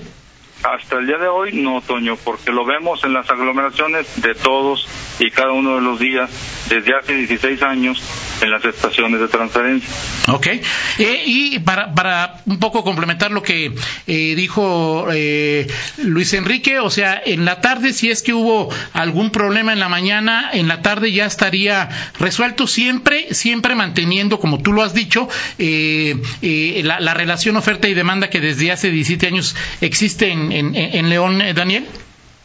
Hasta 0.63 0.97
el 0.97 1.07
día 1.07 1.17
de 1.17 1.27
hoy 1.27 1.53
no, 1.53 1.81
Toño, 1.81 2.15
porque 2.23 2.51
lo 2.51 2.65
vemos 2.65 3.03
en 3.03 3.13
las 3.13 3.29
aglomeraciones 3.29 4.21
de 4.21 4.35
todos 4.35 4.87
y 5.19 5.31
cada 5.31 5.51
uno 5.51 5.75
de 5.75 5.81
los 5.81 5.99
días 5.99 6.29
desde 6.69 6.95
hace 6.95 7.15
16 7.15 7.61
años 7.63 8.01
en 8.41 8.51
las 8.51 8.63
estaciones 8.65 9.19
de 9.19 9.27
transferencia. 9.27 9.89
Ok. 10.27 10.47
Eh, 10.47 11.23
y 11.25 11.59
para, 11.59 11.93
para 11.93 12.41
un 12.45 12.59
poco 12.59 12.83
complementar 12.83 13.31
lo 13.31 13.43
que 13.43 13.73
eh, 14.07 14.35
dijo 14.35 15.07
eh, 15.11 15.67
Luis 16.03 16.33
Enrique, 16.33 16.79
o 16.79 16.89
sea, 16.89 17.21
en 17.23 17.45
la 17.45 17.61
tarde, 17.61 17.93
si 17.93 18.09
es 18.09 18.23
que 18.23 18.33
hubo 18.33 18.69
algún 18.93 19.31
problema 19.31 19.73
en 19.73 19.79
la 19.79 19.89
mañana, 19.89 20.49
en 20.53 20.67
la 20.67 20.81
tarde 20.81 21.11
ya 21.11 21.25
estaría 21.25 21.89
resuelto 22.19 22.67
siempre, 22.67 23.33
siempre 23.33 23.75
manteniendo, 23.75 24.39
como 24.39 24.61
tú 24.61 24.73
lo 24.73 24.83
has 24.83 24.93
dicho, 24.93 25.27
eh, 25.59 26.15
eh, 26.41 26.81
la, 26.83 26.99
la 26.99 27.13
relación 27.13 27.57
oferta 27.57 27.87
y 27.87 27.93
demanda 27.93 28.29
que 28.29 28.41
desde 28.41 28.71
hace 28.71 28.91
17 28.91 29.27
años 29.27 29.55
existe 29.81 30.31
en, 30.31 30.50
en, 30.57 30.75
en 30.75 31.09
León, 31.09 31.41
eh, 31.41 31.53
Daniel. 31.53 31.87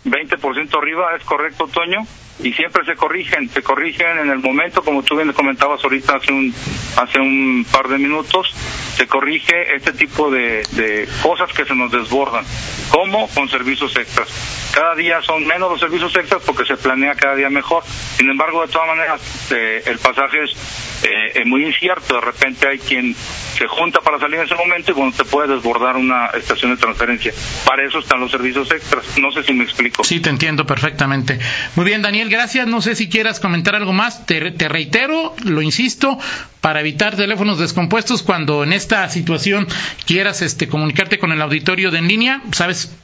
20% 0.05 0.79
arriba, 0.79 1.17
es 1.17 1.25
correcto, 1.25 1.67
Toño, 1.67 2.07
y 2.43 2.52
siempre 2.52 2.85
se 2.85 2.95
corrigen, 2.97 3.49
se 3.49 3.62
corrigen 3.62 4.19
en 4.19 4.31
el 4.31 4.38
momento, 4.38 4.83
como 4.83 5.02
tú 5.02 5.16
bien 5.16 5.33
comentabas 5.33 5.83
ahorita 5.83 6.16
hace 6.16 6.33
un, 6.33 6.55
hace 6.97 7.19
un 7.19 7.66
par 7.71 7.88
de 7.88 7.99
minutos, 7.99 8.55
se 8.97 9.07
corrige 9.07 9.75
este 9.75 9.93
tipo 9.93 10.31
de, 10.31 10.62
de 10.73 11.09
cosas 11.23 11.52
que 11.52 11.64
se 11.64 11.75
nos 11.75 11.90
desbordan, 11.90 12.45
como 12.90 13.28
con 13.28 13.49
servicios 13.49 13.97
extras. 13.97 14.28
Cada 14.73 14.95
día 14.95 15.23
son 15.23 15.47
menos 15.47 15.71
los 15.71 15.81
servicios 15.81 16.14
extras 16.16 16.43
porque 16.45 16.64
se 16.66 16.76
planea 16.76 17.14
cada 17.14 17.35
día 17.35 17.49
mejor. 17.49 17.83
Sin 18.16 18.28
embargo, 18.28 18.66
de 18.66 18.73
todas 18.73 18.88
maneras, 18.88 19.21
eh, 19.50 19.83
el 19.87 19.99
pasaje 19.99 20.45
es 20.45 20.55
eh, 21.02 21.40
es 21.40 21.47
muy 21.47 21.64
incierto. 21.64 22.14
De 22.14 22.21
repente 22.21 22.69
hay 22.69 22.78
quien 22.78 23.14
se 23.14 23.66
junta 23.66 24.00
para 24.00 24.19
salir 24.19 24.37
en 24.37 24.47
ese 24.47 24.55
momento 24.55 24.93
y 24.93 24.95
bueno, 24.95 25.12
te 25.16 25.25
puede 25.25 25.55
desbordar 25.55 25.97
una 25.97 26.26
estación 26.28 26.75
de 26.75 26.76
transferencia. 26.76 27.33
Para 27.64 27.87
eso 27.87 27.99
están 27.99 28.21
los 28.21 28.31
servicios 28.31 28.71
extras. 28.71 29.05
No 29.19 29.31
sé 29.31 29.43
si 29.43 29.52
me 29.52 29.64
explico. 29.64 30.05
Sí, 30.05 30.21
te 30.21 30.31
entiendo 30.31 30.66
perfectamente. 30.66 31.38
Muy 31.75 31.85
bien, 31.85 32.02
Daniel, 32.02 32.25
gracias. 32.28 32.66
No 32.66 32.80
sé 32.80 32.95
si 32.95 33.09
quieras 33.09 33.40
comentar 33.40 33.75
algo 33.75 33.92
más. 33.92 34.26
Te, 34.26 34.52
te 34.52 34.68
reitero, 34.68 35.35
lo 35.45 35.62
insisto, 35.62 36.18
para 36.61 36.80
evitar 36.80 37.16
teléfonos 37.16 37.59
descompuestos 37.59 38.23
cuando 38.23 38.62
en 38.62 38.73
esta 38.73 39.09
situación 39.09 39.66
quieras 40.06 40.42
este, 40.42 40.68
comunicarte 40.68 41.18
con 41.18 41.33
el 41.33 41.42
auditorio 41.42 41.90
de 41.90 41.96
en 41.96 42.09
línea, 42.09 42.42
sabes 42.53 42.94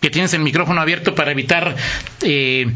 que 0.00 0.10
tienes 0.10 0.34
el 0.34 0.40
micrófono 0.40 0.80
abierto 0.80 1.14
para 1.14 1.32
evitar, 1.32 1.74
eh, 2.22 2.66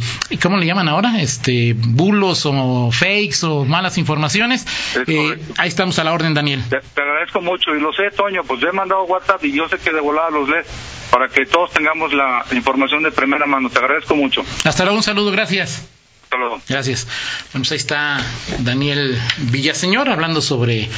¿cómo 0.42 0.56
le 0.56 0.66
llaman 0.66 0.88
ahora? 0.88 1.20
Este, 1.20 1.74
bulos 1.76 2.46
o 2.46 2.90
fakes 2.90 3.44
o 3.44 3.64
malas 3.64 3.98
informaciones. 3.98 4.66
Es 4.96 5.08
Eh, 5.08 5.38
ahí 5.58 5.68
estamos 5.68 5.98
a 5.98 6.04
la 6.04 6.12
orden, 6.12 6.34
Daniel. 6.34 6.62
Te, 6.68 6.78
te 6.94 7.02
agradezco 7.02 7.40
mucho 7.40 7.74
y 7.74 7.80
lo 7.80 7.92
sé, 7.92 8.10
Toño, 8.16 8.42
pues 8.44 8.60
yo 8.60 8.68
he 8.68 8.72
mandado 8.72 9.04
WhatsApp 9.04 9.44
y 9.44 9.52
yo 9.52 9.68
sé 9.68 9.78
que 9.78 9.92
de 9.92 10.00
volada 10.00 10.30
los 10.30 10.48
lees 10.48 10.66
para 11.10 11.28
que 11.28 11.44
todos 11.46 11.72
tengamos 11.72 12.12
la 12.12 12.44
información 12.52 13.02
de 13.02 13.10
primera 13.12 13.46
mano. 13.46 13.68
Te 13.70 13.78
agradezco 13.78 14.14
mucho. 14.16 14.44
Hasta 14.64 14.84
luego, 14.84 14.96
un 14.98 15.02
saludo, 15.02 15.30
gracias. 15.30 15.82
Hasta 16.24 16.36
luego. 16.36 16.62
Gracias. 16.68 17.04
Bueno, 17.52 17.62
pues 17.64 17.72
ahí 17.72 17.78
está 17.78 18.24
Daniel 18.60 19.20
Villaseñor 19.38 20.08
hablando 20.08 20.40
sobre, 20.40 20.88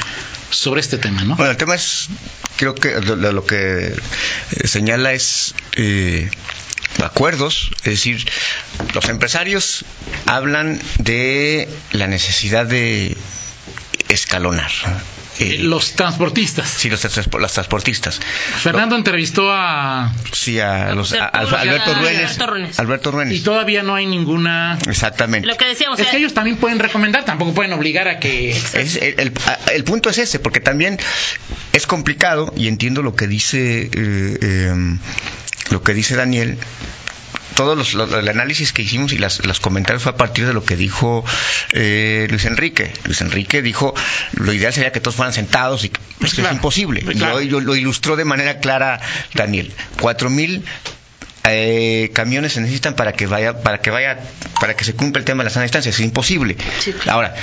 sobre 0.51 0.81
este 0.83 0.99
tema, 0.99 1.25
¿no? 1.25 1.37
Bueno, 1.37 1.51
el 1.53 1.57
tema 1.57 1.75
es, 1.75 2.09
creo 2.57 2.75
que 2.75 3.01
lo, 3.01 3.17
lo- 3.17 3.47
que 3.47 3.87
eh, 3.95 4.69
señala 4.69 5.13
es 5.15 5.55
eh, 5.77 6.31
acuerdos, 7.03 7.71
es 7.79 7.85
decir, 7.85 8.27
los 8.95 9.09
empresarios 9.09 9.87
hablan 10.27 10.79
de 10.99 11.67
la 11.93 12.07
necesidad 12.09 12.67
de 12.67 13.17
escalonar. 14.11 14.71
Eh, 15.39 15.59
Los 15.61 15.93
transportistas. 15.93 16.69
sí, 16.69 16.91
los, 16.91 17.03
transpo- 17.05 17.39
los 17.41 17.53
transportistas. 17.53 18.21
Fernando 18.59 18.97
entrevistó 18.97 19.51
a... 19.51 20.13
Sí, 20.33 20.61
a, 20.61 20.95
los, 20.95 21.13
a- 21.15 21.25
a 21.25 21.29
Alberto 21.29 21.57
Alberto 21.57 21.95
Ruenes. 21.95 22.21
Alberto 22.39 22.47
Ruenes. 22.47 22.79
Alberto 22.79 23.23
Y 23.33 23.41
todavía 23.41 23.83
no 23.83 23.95
hay 23.95 24.07
ninguna... 24.07 24.79
Exactamente. 24.87 25.47
Lo 25.49 25.57
que 25.57 25.65
decíamos, 25.67 25.99
Es 25.99 26.07
eh, 26.09 26.11
que 26.11 26.17
ellos 26.19 26.35
también 26.35 26.57
pueden 26.59 26.79
recomendar, 26.79 27.25
tampoco 27.25 27.55
pueden 27.55 27.73
obligar 27.73 28.09
a 28.09 28.19
que... 28.21 28.51
Es- 28.51 28.97
el, 28.97 29.15
el- 29.19 29.33
el 29.73 29.85
punto 29.85 30.11
es 30.11 30.19
ese, 30.19 30.39
porque 30.39 30.61
también 30.61 30.99
es 31.73 31.87
complicado 31.87 32.53
y 32.57 32.69
entiendo 32.69 33.03
lo 33.03 33.15
que 33.17 33.27
dice 33.27 33.83
eh, 33.85 34.39
eh, 34.41 34.75
lo 35.71 35.83
que 35.83 35.95
dice 35.95 36.15
Daniel. 36.17 36.59
Todos 37.55 37.77
los, 37.77 37.95
los- 37.95 38.13
el 38.13 38.29
análisis 38.29 38.73
que 38.73 38.83
hicimos 38.83 39.13
y 39.13 39.19
las, 39.19 39.45
los 39.45 39.61
comentarios 39.61 40.03
fue 40.03 40.13
a 40.13 40.17
partir 40.17 40.47
de 40.47 40.53
lo 40.53 40.65
que 40.65 40.77
dijo 40.77 41.25
eh, 41.73 42.27
Luis 42.31 42.45
Enrique. 42.45 42.93
Luis 43.05 43.21
Enrique 43.21 43.63
dijo 43.63 43.95
lo 44.33 44.53
ideal 44.53 44.73
sería 44.73 44.93
que 44.93 45.01
todos 45.01 45.17
fueran 45.17 45.33
sentados 45.35 45.85
y 45.85 45.89
que 45.91 46.01
pues, 46.19 46.35
Claro, 46.35 46.51
es 46.51 46.55
imposible. 46.57 47.03
claro. 47.03 47.41
Lo, 47.41 47.45
lo- 47.45 47.61
lo 47.61 47.77
ilustró 47.77 48.17
de 48.17 48.25
manera 48.25 48.59
clara 48.59 49.01
Daniel. 49.35 49.73
Cuatro 50.01 50.31
mil 50.31 50.65
eh, 51.45 52.11
camiones 52.15 52.53
se 52.53 52.61
necesitan 52.61 52.95
para 52.95 53.13
que 53.13 53.27
vaya 53.27 53.61
para 53.63 53.79
que 53.81 53.91
vaya 53.91 54.19
para 54.61 54.77
que 54.77 54.85
se 54.85 54.95
cumpla 54.95 55.19
el 55.19 55.25
tema 55.25 55.43
de 55.43 55.47
la 55.49 55.51
sana 55.51 55.65
distancia 55.65 55.91
es 55.91 55.99
imposible 56.01 56.57
Sí, 56.79 56.93
claro. 56.93 57.13
ahora 57.19 57.35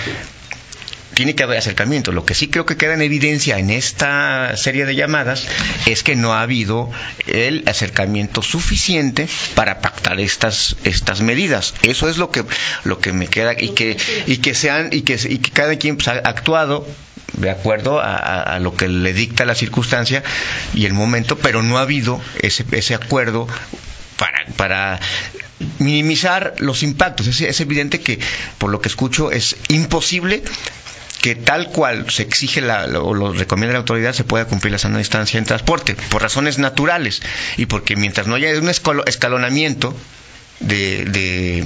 tiene 1.13 1.35
que 1.35 1.43
haber 1.43 1.57
acercamiento. 1.57 2.11
Lo 2.11 2.25
que 2.25 2.33
sí 2.35 2.47
creo 2.47 2.65
que 2.65 2.77
queda 2.77 2.93
en 2.93 3.01
evidencia 3.01 3.57
en 3.59 3.69
esta 3.69 4.55
serie 4.57 4.85
de 4.85 4.95
llamadas 4.95 5.47
es 5.85 6.03
que 6.03 6.15
no 6.15 6.33
ha 6.33 6.41
habido 6.41 6.89
el 7.27 7.63
acercamiento 7.67 8.41
suficiente 8.41 9.27
para 9.55 9.81
pactar 9.81 10.19
estas 10.19 10.75
estas 10.83 11.21
medidas. 11.21 11.73
Eso 11.83 12.09
es 12.09 12.17
lo 12.17 12.31
que 12.31 12.43
lo 12.83 12.99
que 12.99 13.13
me 13.13 13.27
queda 13.27 13.53
y 13.59 13.69
que 13.69 13.97
y 14.27 14.37
que 14.37 14.53
sean 14.55 14.89
y 14.91 15.01
que 15.01 15.19
y 15.29 15.39
que 15.39 15.51
cada 15.51 15.75
quien 15.77 15.97
pues, 15.97 16.07
ha 16.07 16.13
actuado 16.19 16.87
de 17.33 17.49
acuerdo 17.51 17.99
a, 17.99 18.15
a- 18.15 18.59
lo 18.59 18.75
que 18.75 18.87
le 18.87 19.13
dicta 19.13 19.45
la 19.45 19.53
circunstancia 19.55 20.23
y 20.73 20.85
el 20.85 20.93
momento, 20.93 21.37
pero 21.37 21.61
no 21.61 21.77
ha 21.77 21.81
habido 21.81 22.19
ese, 22.41 22.65
ese 22.71 22.95
acuerdo 22.95 23.47
para, 24.17 24.45
para 24.57 24.99
minimizar 25.77 26.55
los 26.59 26.81
impactos. 26.83 27.27
Es 27.27 27.59
evidente 27.61 27.99
que, 28.01 28.19
por 28.57 28.71
lo 28.71 28.81
que 28.81 28.89
escucho, 28.89 29.31
es 29.31 29.55
imposible 29.67 30.43
que 31.21 31.35
tal 31.35 31.67
cual 31.69 32.09
se 32.09 32.23
exige 32.23 32.61
la, 32.61 32.85
o 32.99 33.13
lo 33.13 33.33
recomienda 33.33 33.73
la 33.73 33.79
autoridad 33.79 34.13
se 34.13 34.23
pueda 34.23 34.45
cumplir 34.45 34.71
la 34.71 34.77
sana 34.77 34.97
distancia 34.99 35.37
en 35.37 35.45
transporte, 35.45 35.95
por 36.09 36.21
razones 36.21 36.57
naturales. 36.59 37.21
Y 37.57 37.65
porque 37.65 37.95
mientras 37.95 38.27
no 38.27 38.35
haya 38.35 38.57
un 38.59 38.69
escalo- 38.69 39.03
escalonamiento, 39.05 39.95
de, 40.59 41.05
de 41.05 41.65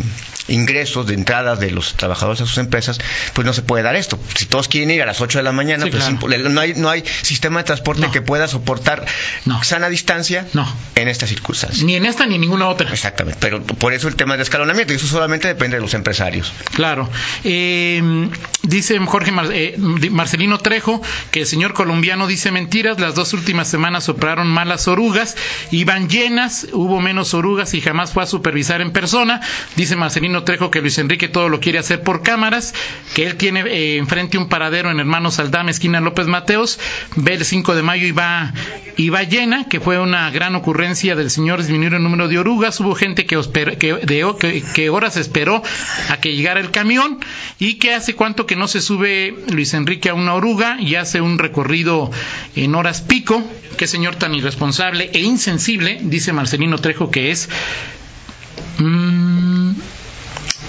ingresos, 0.50 1.08
de 1.08 1.14
entradas 1.14 1.58
de 1.62 1.72
los 1.72 1.94
trabajadores 1.96 2.42
a 2.42 2.46
sus 2.46 2.58
empresas, 2.58 3.00
pues 3.34 3.46
no 3.46 3.54
se 3.54 3.62
puede 3.62 3.82
dar 3.82 3.96
esto. 3.96 4.20
Si 4.36 4.46
todos 4.46 4.68
quieren 4.68 4.92
ir 4.92 5.02
a 5.02 5.06
las 5.06 5.22
8 5.22 5.38
de 5.40 5.44
la 5.44 5.54
mañana, 5.54 5.86
Sí, 5.86 5.90
pues 5.92 6.04
claro. 6.04 6.50
no, 6.50 6.60
hay, 6.62 6.74
no 6.76 6.90
hay 6.90 7.02
sistema 7.22 7.60
de 7.62 7.64
transporte 7.64 8.02
No. 8.02 8.12
que 8.12 8.22
pueda 8.22 8.50
soportar 8.50 9.06
No. 9.46 9.64
sana 9.64 9.88
distancia 9.88 10.46
No. 10.54 10.68
en 10.96 11.08
estas 11.08 11.30
circunstancias. 11.30 11.84
Ni 11.86 11.96
en 11.96 12.06
esta 12.06 12.26
ni 12.26 12.36
en 12.36 12.42
ninguna 12.42 12.68
otra. 12.68 12.92
Exactamente, 12.92 13.38
pero 13.40 13.64
por 13.64 13.94
eso 13.94 14.10
el 14.10 14.18
tema 14.18 14.34
del 14.34 14.42
escalonamiento, 14.42 14.92
y 14.92 14.98
eso 14.98 15.08
solamente 15.08 15.48
depende 15.48 15.78
de 15.78 15.82
los 15.82 15.94
empresarios. 15.94 16.52
Claro. 16.76 17.10
Eh, 17.46 18.30
dice 18.64 19.00
Jorge 19.00 19.32
Mar- 19.32 19.48
eh, 19.54 19.76
Marcelino 19.78 20.58
Trejo 20.58 21.02
que 21.32 21.42
el 21.42 21.48
señor 21.48 21.74
colombiano 21.74 22.28
dice 22.28 22.52
mentiras. 22.52 23.00
Las 23.00 23.16
dos 23.16 23.32
últimas 23.34 23.70
semanas 23.70 24.04
soplaron 24.04 24.48
malas 24.48 24.90
orugas, 24.90 25.38
iban 25.72 26.10
llenas, 26.10 26.68
hubo 26.74 27.00
menos 27.00 27.34
orugas 27.34 27.74
y 27.74 27.80
jamás 27.82 28.12
fue 28.12 28.24
a 28.24 28.26
supervisar 28.26 28.82
en 28.84 28.92
persona. 28.92 29.42
Dice 29.76 29.96
Marcelino 29.96 30.44
Trejo 30.44 30.70
que 30.70 30.82
Luis 30.82 30.98
Enrique 31.00 31.28
todo 31.28 31.50
lo 31.50 31.60
quiere 31.60 31.80
hacer 31.80 32.04
por 32.04 32.22
cámaras, 32.22 32.74
que 33.16 33.26
él 33.26 33.36
tiene 33.36 33.62
eh, 33.62 33.98
enfrente 33.98 34.38
un 34.38 34.48
paradero 34.50 34.92
en 34.92 35.00
Hermanos 35.00 35.40
Aldama, 35.40 35.72
esquina 35.72 36.00
López 36.00 36.28
Mateos. 36.28 36.80
Ve 37.16 37.34
el 37.34 37.44
5 37.46 37.74
de 37.76 37.82
mayo 37.84 38.06
y 38.06 38.12
va, 38.12 38.54
y 38.98 39.10
va 39.10 39.24
llena, 39.24 39.68
que 39.68 39.80
fue 39.80 39.98
una 40.00 40.30
gran 40.30 40.56
ocurrencia 40.56 41.16
del 41.16 41.32
señor 41.32 41.60
disminuir 41.62 41.96
el 41.96 42.04
número 42.04 42.28
de 42.28 42.38
orugas. 42.38 42.80
Hubo 42.80 42.94
gente 42.94 43.26
que, 43.26 43.40
que, 43.80 44.00
que- 44.38 44.64
que 44.76 44.90
horas 44.90 45.18
esperó 45.18 45.64
a 46.10 46.18
que 46.18 46.36
llegara 46.36 46.60
el 46.60 46.70
camión 46.72 47.20
y 47.60 47.76
que 47.76 47.94
hace 47.96 48.14
cuánto 48.16 48.46
que 48.46 48.56
no 48.56 48.68
se 48.68 48.82
sube 48.82 49.34
Luis 49.52 49.74
Enrique 49.74 50.10
a 50.10 50.14
una 50.14 50.34
oruga 50.36 50.78
y 50.80 50.96
hace 50.96 51.22
un 51.22 51.40
recorrido 51.40 52.12
en 52.56 52.76
horas 52.76 53.02
pico. 53.02 53.44
Qué 53.78 53.88
señor 53.88 54.16
tan 54.16 54.36
irresponsable 54.36 55.10
e 55.14 55.22
insensible, 55.22 55.98
dice 56.04 56.34
Marcelino 56.34 56.78
Trejo 56.78 57.10
que 57.10 57.32
es. 57.32 57.50
Mm, 58.80 59.72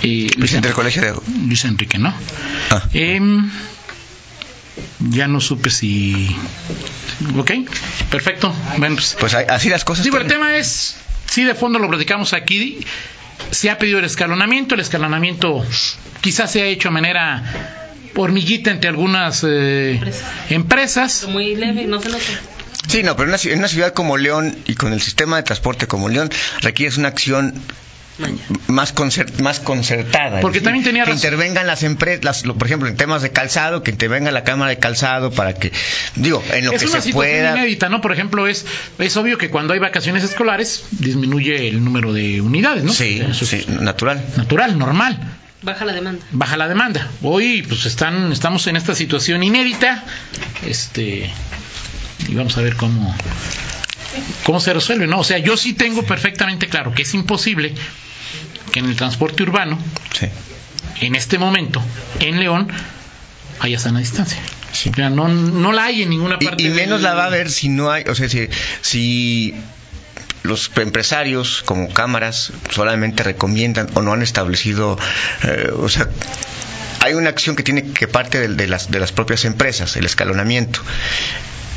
eh, 0.02 0.30
Luis, 0.36 0.60
Del 0.60 0.72
colegio 0.72 1.02
de... 1.02 1.14
Luis 1.46 1.64
Enrique, 1.64 1.98
¿no? 1.98 2.14
Ah. 2.70 2.82
Em, 2.92 3.50
ya 5.00 5.28
no 5.28 5.40
supe 5.40 5.70
si. 5.70 6.34
Ok, 7.36 7.50
perfecto. 8.10 8.54
Bueno, 8.78 8.96
pues, 8.96 9.16
Pues 9.18 9.34
así 9.34 9.68
las 9.68 9.84
cosas. 9.84 10.04
Digo, 10.04 10.16
el 10.18 10.24
Toño. 10.24 10.34
tema 10.34 10.56
es, 10.56 10.96
sí, 11.30 11.44
de 11.44 11.54
fondo 11.54 11.78
lo 11.78 11.88
platicamos 11.88 12.32
aquí. 12.32 12.80
Se 13.50 13.70
ha 13.70 13.78
pedido 13.78 13.98
el 13.98 14.04
escalonamiento. 14.04 14.74
El 14.74 14.80
escalonamiento 14.80 15.64
quizás 16.20 16.50
se 16.50 16.62
ha 16.62 16.66
hecho 16.66 16.88
de 16.88 16.92
manera 16.94 17.90
hormiguita 18.16 18.70
entre 18.70 18.90
algunas 18.90 19.44
eh, 19.46 20.00
empresas. 20.50 21.26
Muy 21.28 21.54
leve, 21.56 21.86
no 21.86 22.00
se 22.00 22.08
nota. 22.10 22.22
Sí, 22.88 23.02
no, 23.02 23.16
pero 23.16 23.28
en 23.30 23.34
una, 23.34 23.52
en 23.52 23.58
una 23.58 23.68
ciudad 23.68 23.92
como 23.94 24.16
León 24.18 24.56
y 24.66 24.74
con 24.74 24.92
el 24.92 25.00
sistema 25.00 25.36
de 25.36 25.42
transporte 25.42 25.86
como 25.86 26.08
León, 26.10 26.30
requieres 26.60 26.98
una 26.98 27.08
acción 27.08 27.54
más 28.68 28.94
concer- 28.94 29.40
más 29.42 29.60
concertada. 29.60 30.40
Porque 30.40 30.58
Es 30.58 30.62
decir, 30.62 30.64
también 30.64 30.84
tenía 30.84 31.04
que 31.04 31.10
razón. 31.12 31.26
intervengan 31.26 31.66
las 31.66 31.82
empresas, 31.82 32.42
por 32.44 32.64
ejemplo, 32.66 32.88
en 32.88 32.96
temas 32.96 33.22
de 33.22 33.30
calzado, 33.32 33.82
que 33.82 33.90
intervenga 33.90 34.30
la 34.30 34.44
Cámara 34.44 34.70
de 34.70 34.78
Calzado 34.78 35.30
para 35.32 35.54
que, 35.54 35.72
digo, 36.14 36.42
en 36.52 36.66
lo 36.66 36.72
es 36.72 36.80
que 36.80 36.86
una 36.86 36.96
se 37.00 37.02
situación 37.02 37.12
pueda. 37.14 37.56
inédita, 37.58 37.88
¿no? 37.88 38.00
Por 38.00 38.12
ejemplo, 38.12 38.46
es, 38.46 38.64
es 38.98 39.16
obvio 39.16 39.36
que 39.38 39.50
cuando 39.50 39.72
hay 39.74 39.80
vacaciones 39.80 40.22
escolares 40.24 40.84
disminuye 40.92 41.68
el 41.68 41.82
número 41.84 42.12
de 42.12 42.40
unidades, 42.40 42.84
¿no? 42.84 42.92
Sí, 42.92 43.20
Eso 43.20 43.44
es 43.44 43.50
sí, 43.50 43.66
natural. 43.80 44.24
natural, 44.36 44.78
normal. 44.78 45.18
Baja 45.62 45.84
la 45.86 45.94
demanda. 45.94 46.24
baja 46.30 46.56
la 46.58 46.68
demanda. 46.68 47.08
Hoy 47.22 47.62
pues 47.62 47.86
están 47.86 48.30
estamos 48.32 48.66
en 48.66 48.76
esta 48.76 48.94
situación 48.94 49.42
inédita. 49.42 50.04
Este 50.66 51.30
y 52.28 52.34
vamos 52.34 52.56
a 52.58 52.60
ver 52.60 52.76
cómo 52.76 53.14
cómo 54.44 54.60
se 54.60 54.72
resuelve, 54.72 55.06
¿no? 55.06 55.20
O 55.20 55.24
sea, 55.24 55.38
yo 55.38 55.56
sí 55.56 55.72
tengo 55.74 56.02
perfectamente 56.04 56.68
claro 56.68 56.92
que 56.94 57.02
es 57.02 57.14
imposible 57.14 57.74
que 58.72 58.80
en 58.80 58.86
el 58.86 58.96
transporte 58.96 59.42
urbano 59.42 59.78
Sí. 60.18 60.26
en 61.00 61.14
este 61.14 61.38
momento 61.38 61.82
en 62.20 62.38
León 62.40 62.68
haya 63.60 63.78
sana 63.78 64.00
distancia. 64.00 64.38
Sí. 64.72 64.90
O 64.90 64.94
sea, 64.94 65.10
no 65.10 65.28
no 65.28 65.72
la 65.72 65.84
hay 65.84 66.02
en 66.02 66.10
ninguna 66.10 66.38
parte 66.38 66.62
Y, 66.62 66.66
y 66.66 66.70
menos 66.70 66.98
del- 66.98 67.02
la 67.04 67.14
va 67.14 67.24
a 67.24 67.26
haber 67.26 67.50
si 67.50 67.68
no 67.68 67.90
hay, 67.90 68.04
o 68.04 68.14
sea, 68.14 68.28
si, 68.28 68.48
si 68.80 69.54
los 70.42 70.70
empresarios 70.76 71.62
como 71.64 71.88
cámaras 71.92 72.52
solamente 72.70 73.22
recomiendan 73.22 73.88
o 73.94 74.02
no 74.02 74.12
han 74.12 74.22
establecido, 74.22 74.98
eh, 75.44 75.70
o 75.74 75.88
sea, 75.88 76.08
hay 77.00 77.14
una 77.14 77.30
acción 77.30 77.54
que 77.56 77.62
tiene 77.62 77.92
que 77.92 78.08
parte 78.08 78.40
de, 78.40 78.48
de 78.48 78.66
las, 78.66 78.90
de 78.90 78.98
las 78.98 79.12
propias 79.12 79.44
empresas, 79.44 79.96
el 79.96 80.04
escalonamiento. 80.06 80.80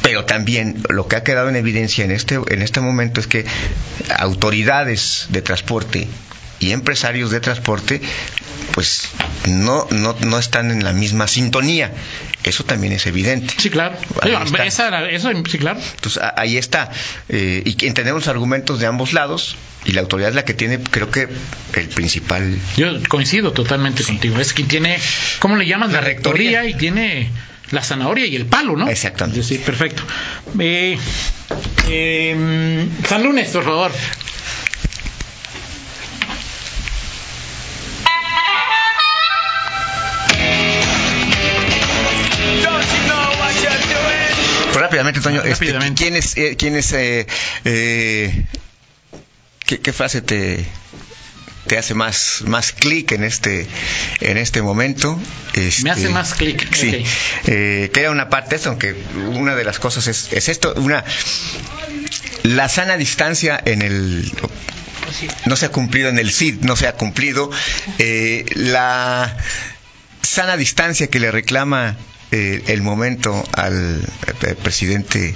Pero 0.08 0.24
también 0.24 0.82
lo 0.88 1.10
que 1.10 1.18
ha 1.18 1.24
quedado 1.24 1.50
en 1.50 1.58
evidencia 1.58 2.06
en 2.06 2.12
este, 2.12 2.40
en 2.48 2.62
este 2.62 2.80
momento 2.80 3.20
es 3.20 3.28
que 3.28 3.46
autoridades 4.18 5.28
de 5.32 5.42
transporte 5.42 6.08
y 6.62 6.72
empresarios 6.72 7.30
de 7.30 7.42
transporte 7.42 8.00
pues 8.72 9.10
no, 9.50 9.86
no, 9.92 10.16
no 10.22 10.40
están 10.40 10.72
en 10.72 10.86
la 10.86 10.94
misma 10.94 11.28
sintonía. 11.28 11.92
Eso 12.46 12.64
también 12.64 12.94
es 12.94 13.06
evidente. 13.06 13.54
Sí, 13.58 13.70
claro. 13.70 13.98
Esa 14.64 15.10
eso 15.10 15.30
sí, 15.50 15.58
claro. 15.58 15.78
Entonces 15.96 16.24
ahí 16.38 16.56
está. 16.56 16.90
Eh, 17.28 17.64
y 17.66 17.74
que 17.74 17.88
entendemos 17.88 18.30
argumentos 18.30 18.80
de 18.80 18.86
ambos 18.86 19.12
lados 19.12 19.58
y 19.84 19.92
la 19.92 20.02
autoridad 20.02 20.30
es 20.30 20.36
la 20.36 20.46
que 20.46 20.54
tiene, 20.54 20.80
creo 20.80 21.12
que, 21.12 21.28
el 21.74 21.88
principal. 21.90 22.58
Yo 22.78 22.88
coincido 23.10 23.52
totalmente 23.52 24.04
contigo. 24.06 24.40
Es 24.40 24.54
quien 24.54 24.70
tiene, 24.70 25.00
¿cómo 25.40 25.58
le 25.58 25.66
llaman? 25.66 25.92
La, 25.92 26.00
La 26.00 26.08
rectoría. 26.08 26.62
rectoría. 26.62 26.76
y 26.76 26.80
tiene 26.80 27.30
la 27.72 27.84
zanahoria 27.84 28.26
y 28.26 28.36
el 28.36 28.46
palo, 28.46 28.76
¿no? 28.76 28.88
Exactamente. 28.88 29.44
Sí, 29.44 29.58
perfecto. 29.58 30.04
Eh, 30.60 30.98
eh, 31.90 32.88
San 33.08 33.24
Lunes, 33.24 33.50
por 33.50 33.64
favor. 33.64 33.92
Pero 44.72 44.80
rápidamente, 44.80 45.22
Toño, 45.22 45.42
este, 45.44 45.66
Rápidamente. 45.66 46.04
¿quién 46.04 46.16
es, 46.16 46.38
eh, 46.38 46.56
quién 46.58 46.76
es, 46.76 46.94
eh, 46.94 47.26
eh, 47.66 48.46
qué, 49.66 49.80
qué 49.80 49.94
frase 49.94 50.22
te, 50.22 50.66
te 51.68 51.78
hace 51.78 51.94
más, 51.94 52.44
más 52.46 52.72
clic 52.72 53.12
en 53.12 53.24
este, 53.24 53.68
en 54.22 54.38
este 54.38 54.62
momento? 54.62 55.20
Este, 55.54 55.84
Me 55.84 55.92
hace 55.92 56.10
más 56.10 56.34
clic, 56.34 56.74
Sí. 56.74 56.90
ok. 56.90 57.08
Eh, 57.48 57.92
que 57.94 58.00
era 58.00 58.12
una 58.12 58.30
parte 58.30 58.52
de 58.52 58.56
esto, 58.58 58.70
aunque 58.70 58.96
una 59.34 59.56
de 59.56 59.64
las 59.64 59.80
cosas 59.80 60.08
es, 60.08 60.30
es 60.34 60.50
esto, 60.50 60.74
una, 60.78 61.04
la 62.44 62.70
sana 62.70 62.98
distancia 62.98 63.62
en 63.66 63.82
el, 63.82 64.32
no 65.46 65.56
se 65.56 65.66
ha 65.68 65.70
cumplido 65.70 66.10
en 66.10 66.20
el 66.20 66.32
CID, 66.32 66.62
no 66.62 66.76
se 66.76 66.88
ha 66.88 66.94
cumplido. 66.94 67.50
Eh, 68.00 68.46
la 68.56 69.38
sana 70.22 70.58
distancia 70.58 71.08
que 71.08 71.20
le 71.20 71.32
reclama 71.32 71.96
eh, 72.32 72.64
el 72.68 72.82
momento 72.82 73.48
al 73.54 74.02
eh, 74.42 74.56
presidente 74.62 75.34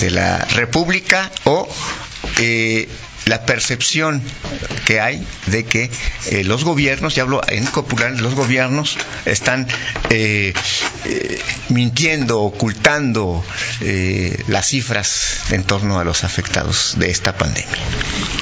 de 0.00 0.10
la 0.10 0.38
República 0.56 1.30
o 1.44 1.68
eh, 2.38 2.88
la 3.26 3.44
percepción 3.44 4.22
que 4.86 5.00
hay 5.00 5.24
de 5.46 5.64
que 5.64 5.90
eh, 6.30 6.44
los 6.44 6.64
gobiernos, 6.64 7.16
y 7.16 7.20
hablo 7.20 7.40
en 7.48 7.66
popular, 7.66 8.18
los 8.20 8.34
gobiernos 8.34 8.96
están 9.24 9.66
eh, 10.10 10.52
eh, 11.04 11.40
mintiendo, 11.68 12.40
ocultando 12.40 13.44
eh, 13.80 14.42
las 14.48 14.66
cifras 14.66 15.52
en 15.52 15.64
torno 15.64 15.98
a 15.98 16.04
los 16.04 16.24
afectados 16.24 16.94
de 16.98 17.10
esta 17.10 17.36
pandemia. 17.36 17.78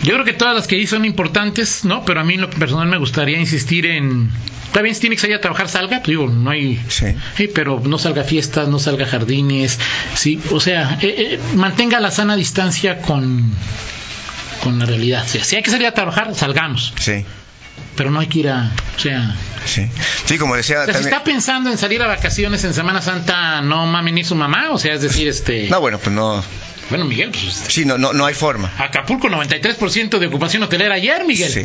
Yo 0.02 0.14
creo 0.14 0.24
que 0.24 0.32
todas 0.32 0.54
las 0.54 0.66
que 0.66 0.76
ahí 0.76 0.86
son 0.86 1.04
importantes, 1.04 1.84
¿no? 1.84 2.04
Pero 2.04 2.20
a 2.20 2.24
mí 2.24 2.34
en 2.34 2.42
lo 2.42 2.50
personal 2.50 2.88
me 2.88 2.98
gustaría 2.98 3.38
insistir 3.38 3.86
en... 3.86 4.30
Está 4.66 4.82
bien, 4.82 4.94
si 4.94 5.00
tiene 5.00 5.16
que 5.16 5.22
salir 5.22 5.36
a 5.36 5.40
trabajar, 5.40 5.68
salga. 5.68 5.98
Pues 5.98 6.08
digo, 6.08 6.28
no 6.28 6.50
hay... 6.50 6.80
Sí. 6.88 7.06
Pero 7.54 7.80
no 7.84 7.98
salga 7.98 8.22
a 8.22 8.24
fiestas, 8.24 8.68
no 8.68 8.78
salga 8.78 9.06
a 9.06 9.08
jardines. 9.08 9.78
Sí, 10.14 10.40
o 10.50 10.60
sea, 10.60 10.98
eh, 11.00 11.14
eh, 11.34 11.40
mantenga 11.54 12.00
la 12.00 12.10
sana 12.10 12.36
distancia 12.36 13.00
con, 13.00 13.50
con 14.62 14.78
la 14.78 14.86
realidad. 14.86 15.24
O 15.24 15.28
sea, 15.28 15.44
si 15.44 15.56
hay 15.56 15.62
que 15.62 15.70
salir 15.70 15.86
a 15.86 15.92
trabajar, 15.92 16.34
salgamos. 16.34 16.92
Sí, 17.00 17.24
Pero 17.96 18.10
no 18.10 18.20
hay 18.20 18.26
que 18.26 18.40
ir 18.40 18.48
a... 18.48 18.70
O 18.96 19.00
sea, 19.00 19.34
sí. 19.64 19.86
Sí, 20.24 20.38
como 20.38 20.56
decía 20.56 20.82
o 20.82 20.84
sea, 20.84 20.86
si 20.86 20.92
también- 20.94 21.14
está 21.14 21.24
pensando 21.24 21.70
en 21.70 21.78
salir 21.78 22.02
a 22.02 22.06
vacaciones 22.06 22.62
en 22.64 22.74
Semana 22.74 23.00
Santa, 23.02 23.60
no 23.60 23.86
mame 23.86 24.12
ni 24.12 24.24
su 24.24 24.34
mamá. 24.34 24.70
O 24.72 24.78
sea, 24.78 24.94
es 24.94 25.02
decir, 25.02 25.28
este... 25.28 25.68
No, 25.68 25.80
bueno, 25.80 25.98
pues 25.98 26.14
no. 26.14 26.42
Bueno, 26.90 27.04
Miguel, 27.04 27.30
pues... 27.30 27.44
este, 27.44 27.70
Sí, 27.70 27.84
no, 27.84 27.98
no, 27.98 28.12
no 28.12 28.24
hay 28.26 28.34
forma. 28.34 28.72
Acapulco, 28.78 29.28
93% 29.28 30.18
de 30.18 30.26
ocupación 30.26 30.62
hotelera 30.62 30.94
ayer, 30.94 31.24
Miguel. 31.24 31.50
Sí. 31.52 31.64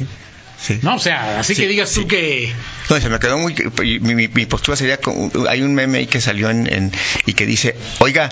Sí. 0.62 0.80
No, 0.82 0.96
o 0.96 1.00
sea, 1.00 1.40
así 1.40 1.56
Sí, 1.56 1.62
que 1.64 1.68
digas 1.68 1.92
tú 1.92 2.02
sí. 2.02 2.08
que... 2.08 2.54
No, 2.90 3.00
se 3.00 3.10
me 3.10 3.20
quedó 3.20 3.38
muy. 3.38 3.54
Mi, 4.00 4.16
mi- 4.16 4.28
mi 4.30 4.46
postura 4.46 4.78
sería. 4.78 4.98
hay 5.50 5.62
un 5.62 5.74
meme 5.76 5.98
ahí 5.98 6.08
que 6.08 6.22
salió 6.22 6.50
en, 6.50 6.72
en- 6.72 6.92
y 7.26 7.34
que 7.34 7.46
dice: 7.46 7.76
Oiga, 8.00 8.30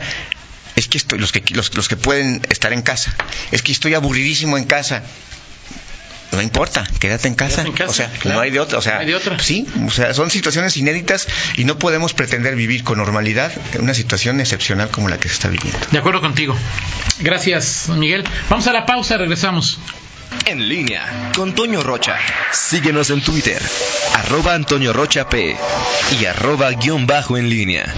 es 0.75 0.87
que 0.87 0.97
estoy, 0.97 1.19
los 1.19 1.31
que, 1.31 1.43
los, 1.53 1.75
los 1.75 1.87
que 1.87 1.97
pueden 1.97 2.41
estar 2.49 2.73
en 2.73 2.81
casa, 2.81 3.15
es 3.51 3.61
que 3.61 3.71
estoy 3.71 3.93
aburridísimo 3.93 4.57
en 4.57 4.65
casa. 4.65 5.03
No 6.31 6.41
importa, 6.41 6.87
quédate 6.99 7.27
en 7.27 7.35
casa. 7.35 7.63
Quédate 7.65 7.69
en 7.69 7.75
casa, 7.75 7.89
o 7.89 7.93
sea, 7.93 8.09
claro. 8.19 8.37
no 8.37 8.41
hay 8.43 8.51
de 8.51 8.59
otra. 8.61 8.77
O 8.79 8.81
sea, 8.81 8.93
No 8.95 8.99
hay 9.01 9.07
de 9.07 9.15
otra. 9.15 9.37
sí, 9.39 9.67
o 9.85 9.91
sea, 9.91 10.13
son 10.13 10.31
situaciones 10.31 10.77
inéditas 10.77 11.27
y 11.57 11.65
no 11.65 11.77
podemos 11.77 12.13
pretender 12.13 12.55
vivir 12.55 12.85
con 12.85 12.97
normalidad 12.99 13.51
en 13.73 13.81
una 13.81 13.93
situación 13.93 14.39
excepcional 14.39 14.89
como 14.89 15.09
la 15.09 15.19
que 15.19 15.27
se 15.27 15.33
está 15.33 15.49
viviendo. 15.49 15.79
De 15.91 15.97
acuerdo 15.97 16.21
contigo. 16.21 16.55
Gracias, 17.19 17.89
Miguel. 17.89 18.23
Vamos 18.49 18.65
a 18.67 18.71
la 18.71 18.85
pausa, 18.85 19.17
regresamos. 19.17 19.77
En 20.45 20.69
línea 20.69 21.31
con 21.35 21.53
Toño 21.53 21.83
Rocha. 21.83 22.15
Síguenos 22.53 23.09
en 23.09 23.21
Twitter, 23.21 23.61
arroba 24.15 24.53
Antonio 24.53 24.93
Rocha 24.93 25.27
P 25.27 25.57
y 26.21 26.25
arroba 26.25 26.71
guion 26.71 27.05
bajo 27.05 27.37
en 27.37 27.49
línea. 27.49 27.93